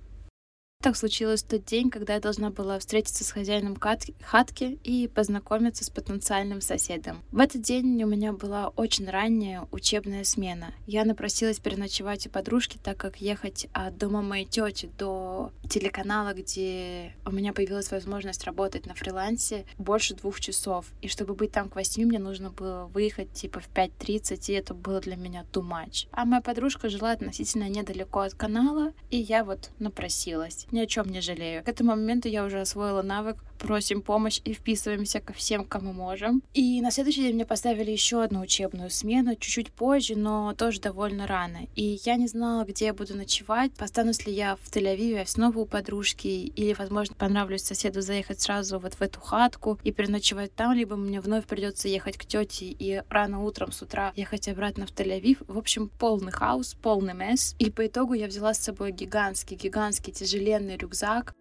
Так 0.81 0.95
случилось 0.97 1.43
в 1.43 1.47
тот 1.47 1.63
день, 1.65 1.91
когда 1.91 2.15
я 2.15 2.19
должна 2.19 2.49
была 2.49 2.79
встретиться 2.79 3.23
с 3.23 3.29
хозяином 3.29 3.77
хатки 3.79 4.79
и 4.83 5.07
познакомиться 5.07 5.83
с 5.83 5.91
потенциальным 5.91 6.59
соседом. 6.59 7.21
В 7.31 7.37
этот 7.37 7.61
день 7.61 8.03
у 8.03 8.07
меня 8.07 8.33
была 8.33 8.69
очень 8.69 9.07
ранняя 9.07 9.67
учебная 9.69 10.23
смена. 10.23 10.73
Я 10.87 11.05
напросилась 11.05 11.59
переночевать 11.59 12.25
у 12.25 12.31
подружки, 12.31 12.79
так 12.81 12.97
как 12.97 13.17
ехать 13.17 13.67
от 13.73 13.95
дома 13.99 14.23
моей 14.23 14.45
тети 14.45 14.89
до 14.97 15.51
телеканала, 15.69 16.33
где 16.33 17.13
у 17.27 17.31
меня 17.31 17.53
появилась 17.53 17.91
возможность 17.91 18.43
работать 18.45 18.87
на 18.87 18.95
фрилансе, 18.95 19.65
больше 19.77 20.15
двух 20.15 20.39
часов. 20.39 20.87
И 21.03 21.07
чтобы 21.07 21.35
быть 21.35 21.51
там 21.51 21.69
к 21.69 21.75
восьми, 21.75 22.05
мне 22.05 22.17
нужно 22.17 22.49
было 22.49 22.87
выехать 22.87 23.31
типа 23.33 23.59
в 23.59 23.69
5.30, 23.69 24.51
и 24.51 24.53
это 24.53 24.73
было 24.73 24.99
для 24.99 25.15
меня 25.15 25.45
too 25.53 25.61
much. 25.61 26.07
А 26.11 26.25
моя 26.25 26.41
подружка 26.41 26.89
жила 26.89 27.11
относительно 27.11 27.69
недалеко 27.69 28.21
от 28.21 28.33
канала, 28.33 28.93
и 29.11 29.17
я 29.17 29.43
вот 29.43 29.69
напросилась 29.77 30.65
ни 30.71 30.79
о 30.79 30.85
чем 30.85 31.09
не 31.09 31.21
жалею. 31.21 31.63
К 31.63 31.69
этому 31.69 31.91
моменту 31.91 32.27
я 32.27 32.45
уже 32.45 32.61
освоила 32.61 33.01
навык 33.01 33.37
просим 33.61 34.01
помощь 34.01 34.41
и 34.43 34.53
вписываемся 34.53 35.19
ко 35.19 35.33
всем, 35.33 35.65
кому 35.65 35.93
можем. 35.93 36.41
И 36.53 36.81
на 36.81 36.91
следующий 36.91 37.21
день 37.21 37.35
мне 37.35 37.45
поставили 37.45 37.91
еще 37.91 38.23
одну 38.23 38.41
учебную 38.41 38.89
смену, 38.89 39.35
чуть-чуть 39.35 39.71
позже, 39.71 40.15
но 40.15 40.53
тоже 40.55 40.81
довольно 40.81 41.27
рано. 41.27 41.67
И 41.75 41.99
я 42.03 42.15
не 42.15 42.27
знала, 42.27 42.63
где 42.63 42.85
я 42.85 42.93
буду 42.93 43.15
ночевать, 43.15 43.71
останусь 43.77 44.25
ли 44.25 44.33
я 44.33 44.55
в 44.55 44.71
Тель-Авиве 44.71 45.25
снова 45.27 45.59
у 45.59 45.65
подружки, 45.65 46.27
или, 46.27 46.73
возможно, 46.73 47.15
понравлюсь 47.15 47.63
соседу 47.63 48.01
заехать 48.01 48.41
сразу 48.41 48.79
вот 48.79 48.95
в 48.95 49.01
эту 49.01 49.19
хатку 49.19 49.79
и 49.83 49.91
переночевать 49.91 50.53
там, 50.55 50.73
либо 50.73 50.95
мне 50.95 51.21
вновь 51.21 51.45
придется 51.45 51.87
ехать 51.87 52.17
к 52.17 52.25
тете 52.25 52.65
и 52.65 53.03
рано 53.09 53.43
утром 53.43 53.71
с 53.71 53.81
утра 53.81 54.11
ехать 54.15 54.47
обратно 54.47 54.87
в 54.87 54.91
Тель-Авив. 54.91 55.43
В 55.47 55.57
общем, 55.57 55.89
полный 55.99 56.31
хаос, 56.31 56.75
полный 56.81 57.13
месс. 57.13 57.55
И 57.59 57.69
по 57.69 57.85
итогу 57.85 58.13
я 58.13 58.27
взяла 58.27 58.53
с 58.53 58.59
собой 58.59 58.91
гигантский, 58.91 59.55
гигантский 59.55 60.13
тяжеленный 60.13 60.60
рюкзак, 60.69 61.33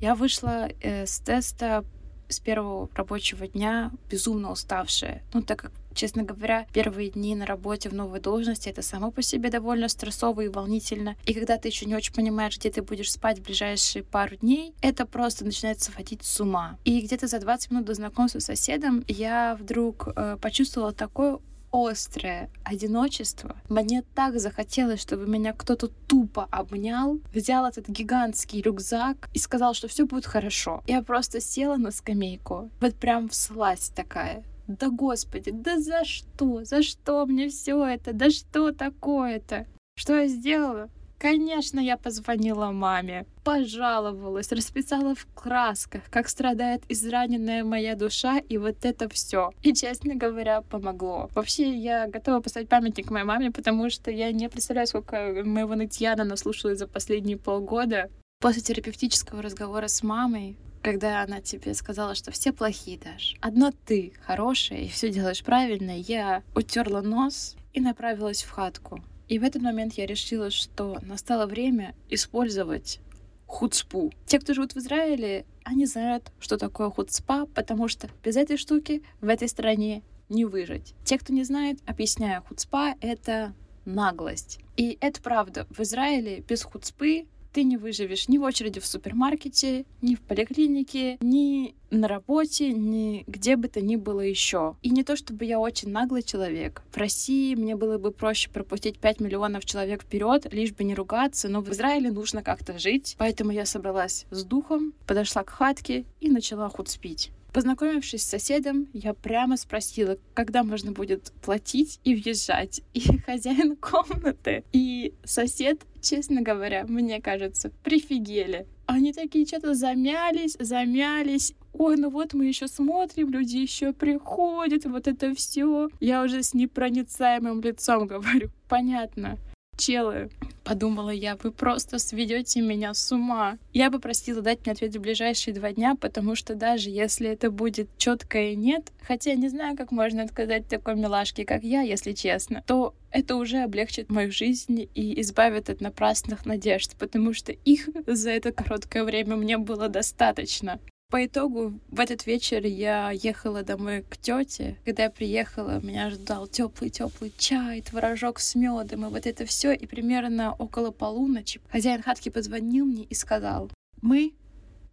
я 0.00 0.14
вышла 0.14 0.68
э, 0.80 1.06
с 1.06 1.20
теста 1.20 1.84
с 2.32 2.40
первого 2.40 2.88
рабочего 2.94 3.46
дня 3.46 3.92
безумно 4.10 4.50
уставшая. 4.50 5.22
Ну, 5.32 5.42
так 5.42 5.60
как, 5.60 5.72
честно 5.94 6.22
говоря, 6.22 6.66
первые 6.72 7.10
дни 7.10 7.36
на 7.36 7.46
работе 7.46 7.88
в 7.88 7.94
новой 7.94 8.20
должности 8.20 8.68
это 8.68 8.82
само 8.82 9.10
по 9.10 9.22
себе 9.22 9.50
довольно 9.50 9.88
стрессово 9.88 10.42
и 10.42 10.48
волнительно. 10.48 11.16
И 11.26 11.34
когда 11.34 11.58
ты 11.58 11.68
еще 11.68 11.86
не 11.86 11.94
очень 11.94 12.14
понимаешь, 12.14 12.58
где 12.58 12.70
ты 12.70 12.82
будешь 12.82 13.12
спать 13.12 13.38
в 13.38 13.42
ближайшие 13.42 14.02
пару 14.02 14.36
дней, 14.36 14.74
это 14.80 15.06
просто 15.06 15.44
начинает 15.44 15.80
сводить 15.80 16.24
с 16.24 16.40
ума. 16.40 16.78
И 16.84 17.00
где-то 17.00 17.26
за 17.26 17.38
20 17.38 17.70
минут 17.70 17.84
до 17.86 17.94
знакомства 17.94 18.40
с 18.40 18.46
соседом 18.46 19.04
я 19.06 19.56
вдруг 19.60 20.08
э, 20.16 20.36
почувствовала 20.40 20.92
такое 20.92 21.38
острое 21.72 22.50
одиночество. 22.64 23.56
Мне 23.68 24.02
так 24.14 24.38
захотелось, 24.38 25.00
чтобы 25.00 25.26
меня 25.26 25.52
кто-то 25.52 25.88
тупо 25.88 26.46
обнял, 26.50 27.20
взял 27.34 27.66
этот 27.66 27.88
гигантский 27.88 28.60
рюкзак 28.60 29.28
и 29.32 29.38
сказал, 29.38 29.74
что 29.74 29.88
все 29.88 30.06
будет 30.06 30.26
хорошо. 30.26 30.82
Я 30.86 31.02
просто 31.02 31.40
села 31.40 31.76
на 31.76 31.90
скамейку, 31.90 32.70
вот 32.80 32.94
прям 32.94 33.28
вслась 33.28 33.88
такая. 33.88 34.44
Да 34.68 34.90
господи, 34.90 35.50
да 35.50 35.80
за 35.80 36.04
что? 36.04 36.64
За 36.64 36.82
что 36.82 37.26
мне 37.26 37.48
все 37.48 37.84
это? 37.84 38.12
Да 38.12 38.30
что 38.30 38.72
такое-то? 38.72 39.66
Что 39.96 40.16
я 40.20 40.28
сделала? 40.28 40.88
Конечно, 41.22 41.78
я 41.78 41.96
позвонила 41.96 42.72
маме, 42.72 43.26
пожаловалась, 43.44 44.50
расписала 44.50 45.14
в 45.14 45.24
красках, 45.36 46.02
как 46.10 46.28
страдает 46.28 46.82
израненная 46.88 47.62
моя 47.62 47.94
душа, 47.94 48.38
и 48.40 48.58
вот 48.58 48.84
это 48.84 49.08
все. 49.08 49.52
И, 49.62 49.72
честно 49.72 50.16
говоря, 50.16 50.62
помогло. 50.62 51.30
Вообще, 51.32 51.72
я 51.76 52.08
готова 52.08 52.40
поставить 52.40 52.68
памятник 52.68 53.12
моей 53.12 53.24
маме, 53.24 53.52
потому 53.52 53.88
что 53.88 54.10
я 54.10 54.32
не 54.32 54.48
представляю, 54.48 54.88
сколько 54.88 55.44
моего 55.44 55.76
нытья 55.76 56.14
она 56.14 56.24
наслушалась 56.24 56.80
за 56.80 56.88
последние 56.88 57.36
полгода. 57.36 58.10
После 58.40 58.60
терапевтического 58.60 59.42
разговора 59.42 59.86
с 59.86 60.02
мамой 60.02 60.56
когда 60.82 61.22
она 61.22 61.40
тебе 61.40 61.74
сказала, 61.74 62.16
что 62.16 62.32
все 62.32 62.52
плохие 62.52 62.98
даже. 62.98 63.36
Одно 63.40 63.70
ты 63.86 64.12
хорошая 64.26 64.80
и 64.80 64.88
все 64.88 65.10
делаешь 65.10 65.44
правильно, 65.44 65.96
я 65.96 66.42
утерла 66.56 67.02
нос 67.02 67.54
и 67.72 67.80
направилась 67.80 68.42
в 68.42 68.50
хатку. 68.50 69.00
И 69.32 69.38
в 69.38 69.44
этот 69.44 69.62
момент 69.62 69.94
я 69.94 70.04
решила, 70.04 70.50
что 70.50 70.98
настало 71.00 71.46
время 71.46 71.94
использовать 72.10 73.00
хуцпу. 73.46 74.12
Те, 74.26 74.38
кто 74.38 74.52
живут 74.52 74.74
в 74.74 74.76
Израиле, 74.76 75.46
они 75.64 75.86
знают, 75.86 76.30
что 76.38 76.58
такое 76.58 76.90
хуцпа, 76.90 77.46
потому 77.46 77.88
что 77.88 78.10
без 78.22 78.36
этой 78.36 78.58
штуки 78.58 79.02
в 79.22 79.28
этой 79.30 79.48
стране 79.48 80.02
не 80.28 80.44
выжить. 80.44 80.92
Те, 81.06 81.18
кто 81.18 81.32
не 81.32 81.44
знает, 81.44 81.78
объясняю, 81.86 82.42
хуцпа— 82.42 82.94
это 83.00 83.54
наглость. 83.86 84.58
И 84.76 84.98
это 85.00 85.22
правда. 85.22 85.66
В 85.70 85.80
Израиле 85.80 86.40
без 86.40 86.62
хуцпы 86.62 87.24
ты 87.52 87.64
не 87.64 87.76
выживешь 87.76 88.28
ни 88.28 88.38
в 88.38 88.42
очереди 88.42 88.80
в 88.80 88.86
супермаркете, 88.86 89.84
ни 90.00 90.14
в 90.14 90.20
поликлинике, 90.20 91.18
ни 91.20 91.74
на 91.90 92.08
работе, 92.08 92.72
ни 92.72 93.24
где 93.26 93.56
бы 93.56 93.68
то 93.68 93.80
ни 93.80 93.96
было 93.96 94.20
еще. 94.20 94.76
И 94.82 94.90
не 94.90 95.04
то 95.04 95.16
чтобы 95.16 95.44
я 95.44 95.60
очень 95.60 95.90
наглый 95.90 96.22
человек. 96.22 96.82
В 96.90 96.96
России 96.96 97.54
мне 97.54 97.76
было 97.76 97.98
бы 97.98 98.10
проще 98.10 98.48
пропустить 98.50 98.98
5 98.98 99.20
миллионов 99.20 99.64
человек 99.64 100.02
вперед, 100.02 100.52
лишь 100.52 100.72
бы 100.72 100.84
не 100.84 100.94
ругаться, 100.94 101.48
но 101.48 101.60
в 101.60 101.70
Израиле 101.70 102.10
нужно 102.10 102.42
как-то 102.42 102.78
жить. 102.78 103.14
Поэтому 103.18 103.50
я 103.52 103.66
собралась 103.66 104.26
с 104.30 104.44
духом, 104.44 104.94
подошла 105.06 105.44
к 105.44 105.50
хатке 105.50 106.04
и 106.20 106.30
начала 106.30 106.68
худспить. 106.68 107.30
Познакомившись 107.52 108.22
с 108.22 108.28
соседом, 108.28 108.88
я 108.94 109.12
прямо 109.12 109.58
спросила, 109.58 110.16
когда 110.32 110.62
можно 110.62 110.92
будет 110.92 111.32
платить 111.42 112.00
и 112.02 112.14
въезжать. 112.14 112.80
И 112.94 113.00
хозяин 113.26 113.76
комнаты, 113.76 114.64
и 114.72 115.12
сосед, 115.24 115.82
честно 116.00 116.40
говоря, 116.40 116.84
мне 116.88 117.20
кажется, 117.20 117.70
прифигели. 117.84 118.66
Они 118.86 119.12
такие 119.12 119.46
что-то 119.46 119.74
замялись, 119.74 120.56
замялись. 120.58 121.54
Ой, 121.74 121.96
ну 121.96 122.10
вот 122.10 122.34
мы 122.34 122.46
еще 122.46 122.68
смотрим, 122.68 123.30
люди 123.30 123.56
еще 123.56 123.92
приходят, 123.92 124.84
вот 124.86 125.06
это 125.06 125.34
все. 125.34 125.88
Я 126.00 126.22
уже 126.22 126.42
с 126.42 126.54
непроницаемым 126.54 127.60
лицом 127.60 128.06
говорю, 128.06 128.50
понятно. 128.68 129.38
челы. 129.76 130.30
Подумала 130.64 131.10
я, 131.10 131.36
вы 131.42 131.50
просто 131.50 131.98
сведете 131.98 132.60
меня 132.60 132.94
с 132.94 133.10
ума. 133.12 133.58
Я 133.72 133.90
бы 133.90 133.98
просила 133.98 134.42
дать 134.42 134.60
мне 134.64 134.72
ответ 134.72 134.94
в 134.94 135.00
ближайшие 135.00 135.54
два 135.54 135.72
дня, 135.72 135.96
потому 135.96 136.34
что 136.34 136.54
даже 136.54 136.88
если 136.90 137.28
это 137.28 137.50
будет 137.50 137.88
четкое 137.98 138.54
нет, 138.54 138.92
хотя 139.02 139.30
я 139.30 139.36
не 139.36 139.48
знаю, 139.48 139.76
как 139.76 139.90
можно 139.90 140.22
отказать 140.22 140.68
такой 140.68 140.94
милашке, 140.94 141.44
как 141.44 141.64
я, 141.64 141.82
если 141.82 142.12
честно, 142.12 142.62
то 142.66 142.94
это 143.10 143.36
уже 143.36 143.58
облегчит 143.58 144.10
мою 144.10 144.30
жизнь 144.30 144.88
и 144.94 145.20
избавит 145.20 145.68
от 145.68 145.80
напрасных 145.80 146.46
надежд, 146.46 146.96
потому 146.96 147.34
что 147.34 147.52
их 147.52 147.88
за 148.06 148.30
это 148.30 148.52
короткое 148.52 149.04
время 149.04 149.36
мне 149.36 149.58
было 149.58 149.88
достаточно. 149.88 150.78
По 151.12 151.26
итогу 151.26 151.74
в 151.90 152.00
этот 152.00 152.24
вечер 152.24 152.64
я 152.64 153.10
ехала 153.10 153.62
домой 153.62 154.02
к 154.08 154.16
тете. 154.16 154.78
Когда 154.86 155.02
я 155.02 155.10
приехала, 155.10 155.78
меня 155.82 156.08
ждал 156.08 156.46
теплый 156.46 156.88
теплый 156.88 157.30
чай, 157.36 157.82
творожок 157.82 158.38
с 158.38 158.54
медом 158.54 159.04
и 159.04 159.10
вот 159.10 159.26
это 159.26 159.44
все. 159.44 159.74
И 159.74 159.84
примерно 159.84 160.54
около 160.54 160.90
полуночи 160.90 161.60
хозяин 161.70 162.02
хатки 162.02 162.30
позвонил 162.30 162.86
мне 162.86 163.02
и 163.02 163.14
сказал: 163.14 163.70
"Мы 164.00 164.32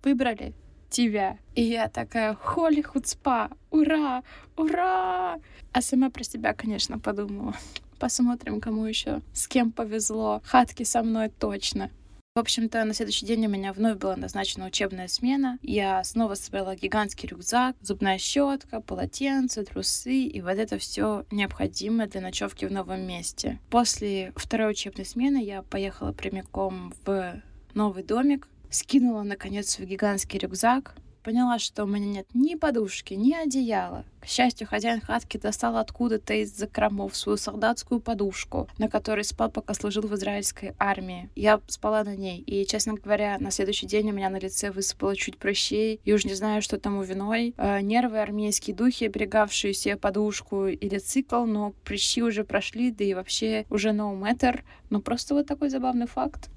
выбрали 0.04 0.54
тебя. 0.90 1.38
И 1.56 1.64
я 1.64 1.88
такая, 1.88 2.34
холи 2.36 2.82
хуцпа, 2.82 3.52
ура, 3.72 4.22
ура! 4.58 5.40
А 5.72 5.82
сама 5.82 6.10
про 6.10 6.26
себя, 6.26 6.54
конечно, 6.54 7.00
подумала. 7.00 7.56
Посмотрим, 7.98 8.60
кому 8.60 8.84
еще 8.84 9.22
с 9.34 9.48
кем 9.48 9.72
повезло. 9.72 10.42
Хатки 10.44 10.84
со 10.84 11.02
мной 11.02 11.30
точно. 11.30 11.92
В 12.36 12.40
общем-то, 12.42 12.86
на 12.86 12.94
следующий 12.94 13.26
день 13.26 13.48
у 13.48 13.50
меня 13.50 13.74
вновь 13.74 13.98
была 13.98 14.16
назначена 14.16 14.68
учебная 14.68 15.10
смена. 15.10 15.58
Я 15.62 16.02
снова 16.06 16.36
собрала 16.36 16.76
гигантский 16.76 17.28
рюкзак, 17.28 17.76
зубная 17.82 18.18
щетка, 18.18 18.80
полотенце, 18.80 19.66
трусы 19.66 20.22
и 20.24 20.40
вот 20.40 20.52
это 20.52 20.78
все 20.78 21.26
необходимое 21.32 22.08
для 22.08 22.22
ночевки 22.22 22.64
в 22.64 22.72
новом 22.72 23.02
месте. 23.02 23.60
После 23.70 24.32
второй 24.38 24.72
учебной 24.72 25.06
смены 25.06 25.44
я 25.44 25.64
поехала 25.64 26.14
прямиком 26.14 26.94
в 27.04 27.42
новый 27.74 28.04
домик, 28.04 28.48
скинула, 28.70 29.24
наконец, 29.24 29.78
в 29.78 29.84
гигантский 29.84 30.40
рюкзак, 30.40 30.96
поняла, 31.20 31.60
что 31.60 31.84
у 31.84 31.88
меня 31.88 32.06
нет 32.06 32.28
ни 32.34 32.56
подушки, 32.56 33.14
ни 33.14 33.34
одеяла. 33.34 34.06
К 34.22 34.26
счастью, 34.26 34.68
хозяин 34.68 35.00
хатки 35.00 35.38
достал 35.38 35.78
откуда-то 35.78 36.34
из 36.34 36.56
закромов 36.56 37.16
свою 37.16 37.38
солдатскую 37.38 38.02
подушку, 38.02 38.68
на 38.78 38.90
которой 38.90 39.24
спал, 39.24 39.50
пока 39.50 39.74
служил 39.74 40.04
в 40.04 40.16
израильской 40.16 40.74
армии. 40.78 41.30
Я 41.36 41.62
спала 41.68 42.04
на 42.04 42.16
ней, 42.16 42.40
и, 42.40 42.66
честно 42.66 42.96
говоря, 42.96 43.38
на 43.40 43.52
следующий 43.52 43.88
день 43.88 44.10
у 44.10 44.14
меня 44.14 44.30
на 44.30 44.40
лице 44.40 44.72
высыпало 44.72 45.16
чуть 45.16 45.38
прыщей. 45.38 46.02
Я 46.04 46.16
уж 46.16 46.26
не 46.26 46.34
знаю, 46.34 46.62
что 46.62 46.78
тому 46.78 47.04
виной. 47.04 47.54
Э, 47.58 47.80
нервы, 47.82 48.20
армейские 48.20 48.76
духи, 48.76 49.06
оберегавшие 49.06 49.74
себе 49.74 49.96
подушку 49.96 50.68
или 50.68 50.98
цикл, 50.98 51.46
но 51.46 51.74
прыщи 51.86 52.22
уже 52.22 52.44
прошли, 52.44 52.92
да 52.92 53.04
и 53.04 53.14
вообще 53.14 53.66
уже 53.70 53.90
no 53.90 54.20
matter. 54.20 54.62
Но 54.90 55.00
просто 55.00 55.34
вот 55.34 55.48
такой 55.48 55.70
забавный 55.70 56.08
факт. 56.08 56.50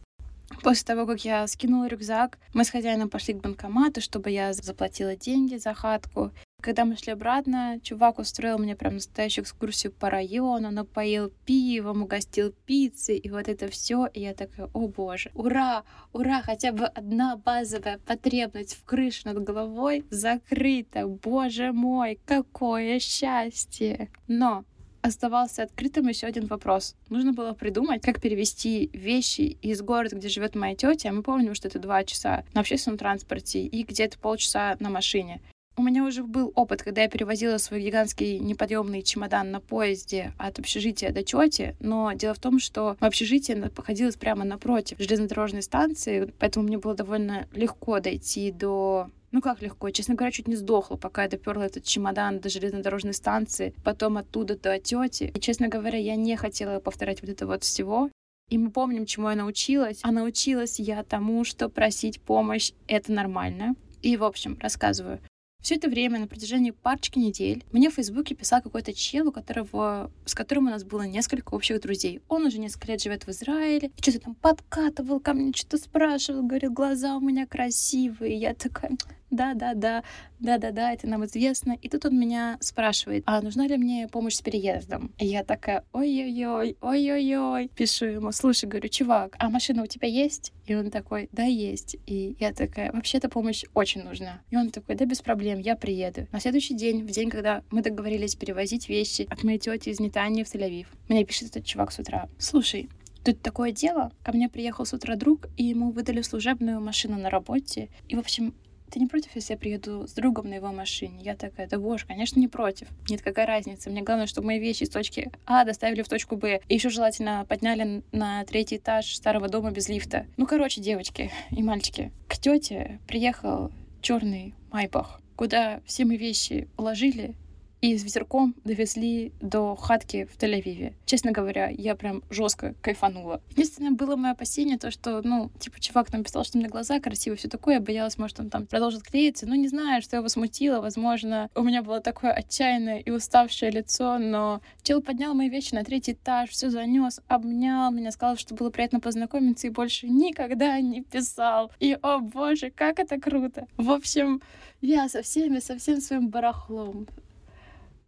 После 0.63 0.85
того, 0.85 1.07
как 1.07 1.25
я 1.25 1.47
скинула 1.47 1.87
рюкзак, 1.89 2.39
мы 2.55 2.65
с 2.65 2.71
хозяином 2.71 3.09
пошли 3.09 3.35
к 3.35 3.41
банкомату, 3.41 4.01
чтобы 4.01 4.31
я 4.31 4.53
заплатила 4.53 5.17
деньги 5.17 5.57
за 5.57 5.75
хатку. 5.75 6.31
Когда 6.63 6.85
мы 6.85 6.97
шли 6.97 7.13
обратно, 7.13 7.81
чувак 7.83 8.21
устроил 8.21 8.57
мне 8.57 8.77
прям 8.77 8.95
настоящую 8.95 9.43
экскурсию 9.43 9.93
по 9.93 10.09
району, 10.09 10.71
напоил 10.71 11.33
пивом, 11.45 12.03
угостил 12.03 12.55
пиццей, 12.67 13.19
и 13.19 13.29
вот 13.31 13.49
это 13.49 13.69
все. 13.69 14.07
И 14.15 14.21
я 14.21 14.33
такая, 14.33 14.71
о 14.73 14.87
боже, 14.87 15.33
ура, 15.35 15.83
ура, 16.13 16.41
хотя 16.41 16.71
бы 16.71 16.85
одна 16.85 17.37
базовая 17.37 17.99
потребность 17.99 18.77
в 18.77 18.85
крыше 18.85 19.23
над 19.25 19.43
головой 19.43 20.05
закрыта. 20.11 21.09
Боже 21.09 21.73
мой, 21.73 22.21
какое 22.25 23.01
счастье! 23.01 24.09
Но 24.29 24.65
оставался 25.03 25.65
открытым 25.65 26.09
еще 26.09 26.27
один 26.27 26.47
вопрос. 26.47 26.95
Нужно 27.11 27.33
было 27.33 27.53
придумать, 27.53 28.03
как 28.03 28.21
перевести 28.21 28.89
вещи 28.93 29.59
из 29.61 29.83
города, 29.83 30.17
где 30.17 30.29
живет 30.29 30.55
моя 30.55 30.75
тетя. 30.75 31.13
Мы 31.13 31.23
помним, 31.23 31.55
что 31.55 31.69
это 31.69 31.79
два 31.79 32.05
часа 32.05 32.45
на 32.55 32.61
общественном 32.61 32.99
транспорте 32.99 33.63
и 33.63 33.83
где-то 33.83 34.19
полчаса 34.19 34.77
на 34.81 34.89
машине. 34.89 35.41
У 35.75 35.83
меня 35.83 36.05
уже 36.05 36.23
был 36.23 36.53
опыт, 36.55 36.83
когда 36.83 37.03
я 37.03 37.09
перевозила 37.09 37.57
свой 37.57 37.81
гигантский 37.81 38.39
неподъемный 38.39 39.03
чемодан 39.03 39.51
на 39.51 39.61
поезде 39.61 40.35
от 40.37 40.59
общежития 40.59 41.13
до 41.13 41.23
тети, 41.23 41.77
но 41.81 42.13
дело 42.13 42.35
в 42.35 42.39
том, 42.39 42.59
что 42.59 42.97
общежитие 43.01 43.57
находилось 43.57 44.17
прямо 44.17 44.45
напротив 44.45 44.99
железнодорожной 44.99 45.63
станции, 45.63 46.31
поэтому 46.39 46.67
мне 46.67 46.77
было 46.77 46.95
довольно 46.95 47.49
легко 47.53 48.01
дойти 48.01 48.53
до 48.53 49.09
ну 49.31 49.41
как 49.41 49.63
легко, 49.63 49.89
честно 49.89 50.15
говоря, 50.15 50.31
чуть 50.31 50.47
не 50.47 50.57
сдохла, 50.57 50.97
пока 50.97 51.23
я 51.23 51.29
доперла 51.31 51.65
этот 51.65 51.85
чемодан 51.85 52.39
до 52.39 52.51
железнодорожной 52.51 53.15
станции, 53.15 53.75
потом 53.83 54.19
оттуда 54.19 54.59
до 54.59 54.79
тети. 54.79 55.33
И, 55.35 55.41
честно 55.41 55.69
говоря, 55.69 55.99
я 55.99 56.17
не 56.17 56.37
хотела 56.37 56.81
повторять 56.81 57.23
вот 57.23 57.31
это 57.31 57.47
вот 57.47 57.65
всего. 57.65 58.11
И 58.51 58.59
мы 58.59 58.71
помним, 58.71 59.07
чему 59.07 59.31
я 59.31 59.37
научилась. 59.37 60.01
А 60.03 60.11
научилась 60.11 60.79
я 60.79 61.03
тому, 61.03 61.45
что 61.45 61.71
просить 61.71 62.21
помощь— 62.21 62.73
это 62.89 63.11
нормально. 63.11 63.75
И, 64.03 64.19
в 64.19 64.25
общем, 64.25 64.59
рассказываю. 64.61 65.19
Все 65.63 65.77
это 65.77 65.89
время, 65.89 66.19
на 66.19 66.27
протяжении 66.27 66.73
парочки 66.73 67.21
недель, 67.21 67.65
мне 67.71 67.89
в 67.89 67.95
Фейсбуке 67.95 68.35
писал 68.35 68.61
какой-то 68.61 68.93
чел, 68.93 69.29
у 69.29 69.33
которого, 69.33 70.11
с 70.25 70.35
которым 70.35 70.67
у 70.67 70.71
нас 70.71 70.83
было 70.83 71.03
несколько 71.03 71.55
общих 71.55 71.81
друзей. 71.81 72.21
Он 72.29 72.47
уже 72.47 72.59
несколько 72.59 72.89
лет 72.89 73.01
живет 73.01 73.25
в 73.25 73.29
Израиле, 73.29 73.93
что-то 74.01 74.19
там 74.19 74.35
подкатывал 74.35 75.21
ко 75.21 75.35
мне, 75.35 75.53
что-то 75.55 75.79
спрашивал, 75.79 76.43
говорил, 76.43 76.73
глаза 76.73 77.17
у 77.17 77.21
меня 77.21 77.47
красивые. 77.47 78.39
Я 78.39 78.55
такая, 78.55 78.91
да-да-да, 79.33 80.05
да-да-да, 80.39 80.93
это 80.93 81.09
нам 81.09 81.25
известно. 81.25 81.77
И 81.81 81.89
тут 81.89 82.05
он 82.05 82.19
меня 82.19 82.59
спрашивает, 82.61 83.25
а 83.27 83.41
нужна 83.41 83.67
ли 83.67 83.77
мне 83.77 84.09
помощь 84.09 84.35
с 84.35 84.43
переездом? 84.43 85.13
И 85.19 85.27
я 85.27 85.43
такая, 85.43 85.85
ой-ой-ой, 85.93 86.77
ой-ой-ой. 86.81 87.71
Пишу 87.75 88.07
ему, 88.07 88.31
слушай, 88.33 88.67
говорю, 88.67 88.89
чувак, 88.89 89.35
а 89.39 89.49
машина 89.49 89.83
у 89.83 89.87
тебя 89.87 90.07
есть? 90.07 90.53
И 90.67 90.75
он 90.75 90.91
такой, 90.91 91.29
да, 91.33 91.45
есть. 91.45 91.97
И 92.07 92.37
я 92.39 92.53
такая, 92.53 92.93
вообще-то 92.93 93.29
помощь 93.29 93.65
очень 93.75 94.03
нужна. 94.03 94.43
И 94.51 94.57
он 94.57 94.71
такой, 94.71 94.95
да, 94.95 95.07
без 95.07 95.23
проблем, 95.23 95.59
я 95.59 95.77
приеду. 95.77 96.29
На 96.31 96.39
следующий 96.39 96.75
день, 96.75 97.03
в 97.03 97.11
день, 97.11 97.31
когда 97.31 97.63
мы 97.71 97.83
договорились 97.83 98.37
перевозить 98.37 98.89
вещи 98.89 99.27
от 99.31 99.43
моей 99.45 99.59
тети 99.59 99.89
из 99.89 99.99
Нетании 99.99 100.45
в 100.45 100.55
Тель-Авив, 100.55 100.87
мне 101.09 101.25
пишет 101.25 101.49
этот 101.49 101.65
чувак 101.65 101.91
с 101.91 101.99
утра, 101.99 102.29
слушай, 102.39 102.89
Тут 103.25 103.41
такое 103.41 103.71
дело. 103.71 104.11
Ко 104.25 104.33
мне 104.33 104.49
приехал 104.49 104.85
с 104.85 104.93
утра 104.93 105.15
друг, 105.15 105.47
и 105.57 105.65
ему 105.65 105.93
выдали 105.93 106.23
служебную 106.23 106.81
машину 106.81 107.19
на 107.19 107.31
работе. 107.31 107.89
И, 108.09 108.17
в 108.17 108.19
общем, 108.19 108.53
ты 108.93 109.01
не 109.01 109.07
против, 109.07 109.35
если 109.35 109.55
я 109.55 109.59
приеду 109.59 110.07
с 110.07 110.13
другом 110.13 110.51
на 110.51 110.55
его 110.55 110.71
машине? 110.71 111.23
Я 111.23 111.35
такая, 111.35 111.67
да 111.67 111.79
боже, 111.79 112.07
конечно, 112.07 112.39
не 112.39 112.49
против. 112.49 112.89
Нет, 113.09 113.23
какая 113.23 113.47
разница. 113.47 113.89
Мне 113.89 114.03
главное, 114.03 114.27
чтобы 114.27 114.49
мои 114.49 114.59
вещи 114.59 114.83
из 114.83 114.91
точки 114.91 115.33
А 115.47 115.65
доставили 115.65 116.03
в 116.03 116.09
точку 116.09 116.37
Б. 116.37 116.61
И 116.69 116.75
еще 116.75 116.91
желательно 116.91 117.47
подняли 117.49 118.03
на 118.13 118.45
третий 118.45 118.77
этаж 118.77 119.15
старого 119.15 119.49
дома 119.49 119.71
без 119.71 119.89
лифта. 119.89 120.27
Ну, 120.37 120.47
короче, 120.47 120.83
девочки 120.83 121.31
и 121.51 121.63
мальчики, 121.63 122.13
к 122.29 122.37
тете 122.37 123.01
приехал 123.09 123.73
черный 124.03 124.55
майбах, 124.71 125.21
куда 125.37 125.81
все 125.87 126.05
мои 126.05 126.19
вещи 126.19 126.69
уложили, 126.77 127.35
и 127.83 127.99
с 127.99 128.05
ветерком 128.05 128.55
довезли 128.65 129.33
до 129.41 129.75
хатки 129.75 130.25
в 130.25 130.39
Тель-Авиве. 130.39 130.95
Честно 131.05 131.33
говоря, 131.33 131.69
я 131.69 131.97
прям 131.97 132.23
жестко 132.31 132.75
кайфанула. 132.81 133.43
Единственное 133.51 133.91
было 133.91 134.15
мое 134.15 134.33
опасение, 134.33 134.79
то, 134.79 134.93
что, 134.93 135.21
ну, 135.23 135.51
типа, 135.59 135.81
чувак 135.81 136.13
написал, 136.13 136.45
что 136.45 136.59
меня 136.59 136.69
глаза 136.69 137.01
красивые, 137.01 137.39
все 137.39 137.49
такое. 137.49 137.75
Я 137.75 137.81
боялась, 137.81 138.19
может, 138.19 138.39
он 138.39 138.51
там 138.51 138.67
продолжит 138.67 139.03
клеиться. 139.03 139.47
Ну, 139.47 139.57
не 139.57 139.67
знаю, 139.67 140.01
что 140.01 140.17
его 140.17 140.29
смутило. 140.29 140.81
Возможно, 140.81 141.51
у 141.57 141.63
меня 141.63 141.83
было 141.83 142.01
такое 142.01 142.31
отчаянное 142.31 143.01
и 143.01 143.11
уставшее 143.11 143.73
лицо, 143.73 144.17
но 144.19 144.61
чел 144.85 145.03
поднял 145.03 145.35
мои 145.35 145.49
вещи 145.49 145.75
на 145.75 145.83
третий 145.83 146.13
этаж, 146.13 146.51
все 146.51 146.71
занес, 146.71 147.21
обнял 147.27 147.91
меня, 147.91 148.13
сказал, 148.13 148.37
что 148.37 148.55
было 148.55 148.71
приятно 148.71 149.01
познакомиться 149.01 149.67
и 149.67 149.71
больше 149.71 150.07
никогда 150.07 150.81
не 150.81 151.03
писал. 151.03 151.73
И, 151.81 151.99
о 152.01 152.21
боже, 152.21 152.71
как 152.71 153.01
это 153.01 153.21
круто. 153.21 153.67
В 153.77 153.91
общем, 153.91 154.41
я 154.81 155.09
со 155.09 155.23
всеми, 155.23 155.59
со 155.59 155.77
всем 155.79 156.01
своим 156.01 156.29
барахлом 156.29 157.09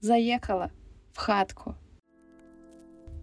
заехала 0.05 0.71
в 1.12 1.19
хатку 1.19 1.77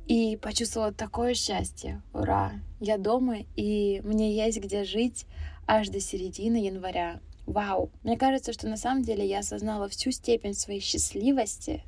и 0.08 0.36
почувствовала 0.42 0.92
такое 0.92 1.36
счастье. 1.36 2.02
Ура! 2.12 2.54
Я 2.80 2.98
дома, 2.98 3.38
и 3.56 4.02
мне 4.04 4.36
есть 4.36 4.60
где 4.60 4.84
жить 4.84 5.26
аж 5.68 5.90
до 5.90 6.00
середины 6.00 6.58
января. 6.66 7.20
Вау! 7.46 7.92
Мне 8.02 8.18
кажется, 8.18 8.52
что 8.52 8.68
на 8.68 8.78
самом 8.78 9.04
деле 9.04 9.26
я 9.26 9.40
осознала 9.40 9.88
всю 9.90 10.10
степень 10.10 10.56
своей 10.56 10.80
счастливости 10.80 11.84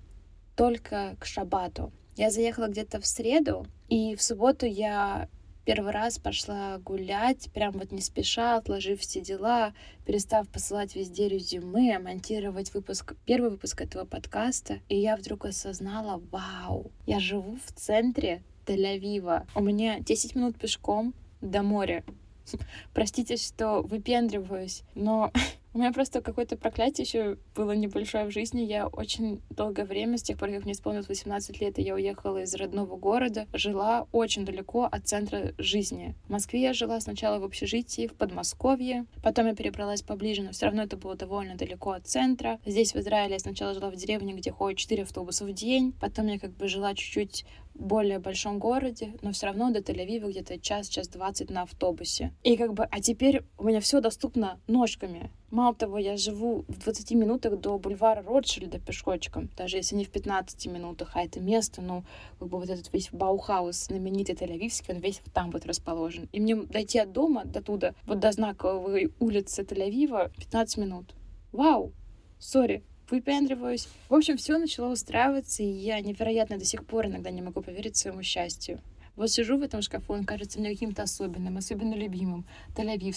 только 0.56 1.15
к 1.19 1.25
шабату. 1.25 1.91
Я 2.15 2.29
заехала 2.29 2.67
где-то 2.67 3.01
в 3.01 3.08
среду, 3.08 3.65
и 3.89 4.15
в 4.15 4.21
субботу 4.21 4.67
я 4.67 5.27
первый 5.65 5.91
раз 5.91 6.19
пошла 6.19 6.78
гулять, 6.80 7.49
прям 7.54 7.71
вот 7.73 7.91
не 7.91 8.02
спеша, 8.02 8.58
отложив 8.58 8.99
все 8.99 9.21
дела, 9.21 9.73
перестав 10.06 10.47
посылать 10.49 10.95
везде 10.95 11.28
резюме, 11.28 11.99
монтировать 11.99 12.73
выпуск, 12.73 13.15
первый 13.26 13.52
выпуск 13.52 13.82
этого 13.82 14.06
подкаста. 14.06 14.80
И 14.89 14.97
я 14.97 15.15
вдруг 15.15 15.45
осознала, 15.45 16.21
вау, 16.32 16.91
я 17.06 17.19
живу 17.19 17.58
в 17.65 17.71
центре 17.73 18.43
Тель-Авива. 18.65 19.47
У 19.56 19.62
меня 19.62 19.99
10 19.99 20.36
минут 20.36 20.58
пешком 20.58 21.13
до 21.41 21.63
моря. 21.63 22.04
Простите, 22.93 23.38
что 23.38 23.82
выпендриваюсь, 23.82 24.84
но 24.95 25.32
У 25.75 25.79
меня 25.79 25.91
просто 25.91 26.21
какое-то 26.21 26.55
проклятие 26.55 27.03
еще 27.03 27.38
было 27.55 27.71
небольшое 27.71 28.25
в 28.25 28.31
жизни. 28.31 28.62
Я 28.62 28.86
очень 28.86 29.41
долгое 29.49 29.86
время, 29.86 30.19
с 30.19 30.21
тех 30.21 30.38
пор, 30.38 30.51
как 30.51 30.65
мне 30.65 30.73
исполнилось 30.73 31.07
18 31.07 31.59
лет, 31.62 31.79
и 31.79 31.81
я 31.81 31.95
уехала 31.95 32.43
из 32.43 32.53
родного 32.53 32.95
города, 32.95 33.47
жила 33.53 34.07
очень 34.12 34.45
далеко 34.45 34.83
от 34.83 35.07
центра 35.07 35.55
жизни. 35.57 36.13
В 36.27 36.29
Москве 36.29 36.62
я 36.62 36.73
жила 36.73 36.99
сначала 36.99 37.39
в 37.39 37.43
общежитии, 37.43 38.05
в 38.05 38.13
Подмосковье, 38.13 39.07
потом 39.23 39.47
я 39.47 39.55
перебралась 39.55 40.03
поближе, 40.03 40.43
но 40.43 40.51
все 40.51 40.67
равно 40.67 40.83
это 40.83 40.95
было 40.95 41.15
довольно 41.15 41.55
далеко 41.55 41.93
от 41.93 42.05
центра. 42.05 42.59
Здесь, 42.67 42.93
в 42.93 42.99
Израиле, 42.99 43.33
я 43.33 43.39
сначала 43.39 43.73
жила 43.73 43.89
в 43.89 43.95
деревне, 43.95 44.33
где 44.33 44.51
ходит 44.51 44.77
4 44.77 45.01
автобуса 45.01 45.43
в 45.43 45.51
день, 45.53 45.91
потом 45.99 46.27
я 46.27 46.38
как 46.38 46.51
бы 46.51 46.67
жила 46.67 46.93
чуть-чуть 46.93 47.45
более 47.75 48.19
большом 48.19 48.59
городе, 48.59 49.13
но 49.21 49.31
все 49.31 49.47
равно 49.47 49.71
до 49.71 49.79
Тель-Авива 49.79 50.29
где-то 50.29 50.59
час, 50.59 50.88
час 50.88 51.07
двадцать 51.07 51.49
на 51.49 51.63
автобусе. 51.63 52.33
И 52.43 52.55
как 52.57 52.73
бы, 52.73 52.83
а 52.83 53.01
теперь 53.01 53.43
у 53.57 53.65
меня 53.65 53.79
все 53.79 53.99
доступно 53.99 54.59
ножками. 54.67 55.31
Мало 55.49 55.75
того, 55.75 55.99
я 55.99 56.17
живу 56.17 56.65
в 56.67 56.79
20 56.79 57.12
минутах 57.12 57.59
до 57.59 57.77
бульвара 57.77 58.23
Ротшильда 58.23 58.79
пешочком, 58.79 59.49
даже 59.55 59.77
если 59.77 59.95
не 59.95 60.03
в 60.03 60.09
15 60.09 60.65
минутах, 60.65 61.12
а 61.13 61.23
это 61.23 61.39
место, 61.39 61.81
ну, 61.81 62.03
как 62.39 62.47
бы 62.47 62.57
вот 62.57 62.69
этот 62.69 62.91
весь 62.91 63.09
Баухаус 63.12 63.86
знаменитый 63.86 64.33
Тель-Авивский, 64.33 64.95
он 64.95 64.99
весь 64.99 65.21
там 65.31 65.51
вот 65.51 65.67
расположен. 65.67 66.27
И 66.31 66.39
мне 66.39 66.55
дойти 66.55 66.97
от 66.97 67.12
дома 67.12 67.45
до 67.45 67.62
туда, 67.62 67.93
вот 68.07 68.19
до 68.19 68.31
знаковой 68.31 69.13
улицы 69.19 69.62
Тель-Авива, 69.62 70.31
15 70.39 70.77
минут. 70.77 71.13
Вау! 71.51 71.91
Sorry, 72.39 72.84
выпендриваюсь. 73.09 73.87
В 74.09 74.13
общем, 74.13 74.37
все 74.37 74.57
начало 74.57 74.91
устраиваться, 74.91 75.63
и 75.63 75.67
я 75.67 75.99
невероятно 76.01 76.57
до 76.57 76.65
сих 76.65 76.85
пор 76.85 77.07
иногда 77.07 77.31
не 77.31 77.41
могу 77.41 77.61
поверить 77.61 77.95
своему 77.95 78.23
счастью. 78.23 78.81
Вот 79.15 79.29
сижу 79.29 79.57
в 79.57 79.61
этом 79.61 79.81
шкафу, 79.81 80.13
он 80.13 80.25
кажется 80.25 80.59
мне 80.59 80.71
каким-то 80.71 81.03
особенным, 81.03 81.57
особенно 81.57 81.93
любимым, 81.93 82.45
тель 82.75 83.13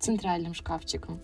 центральным 0.00 0.54
шкафчиком. 0.54 1.20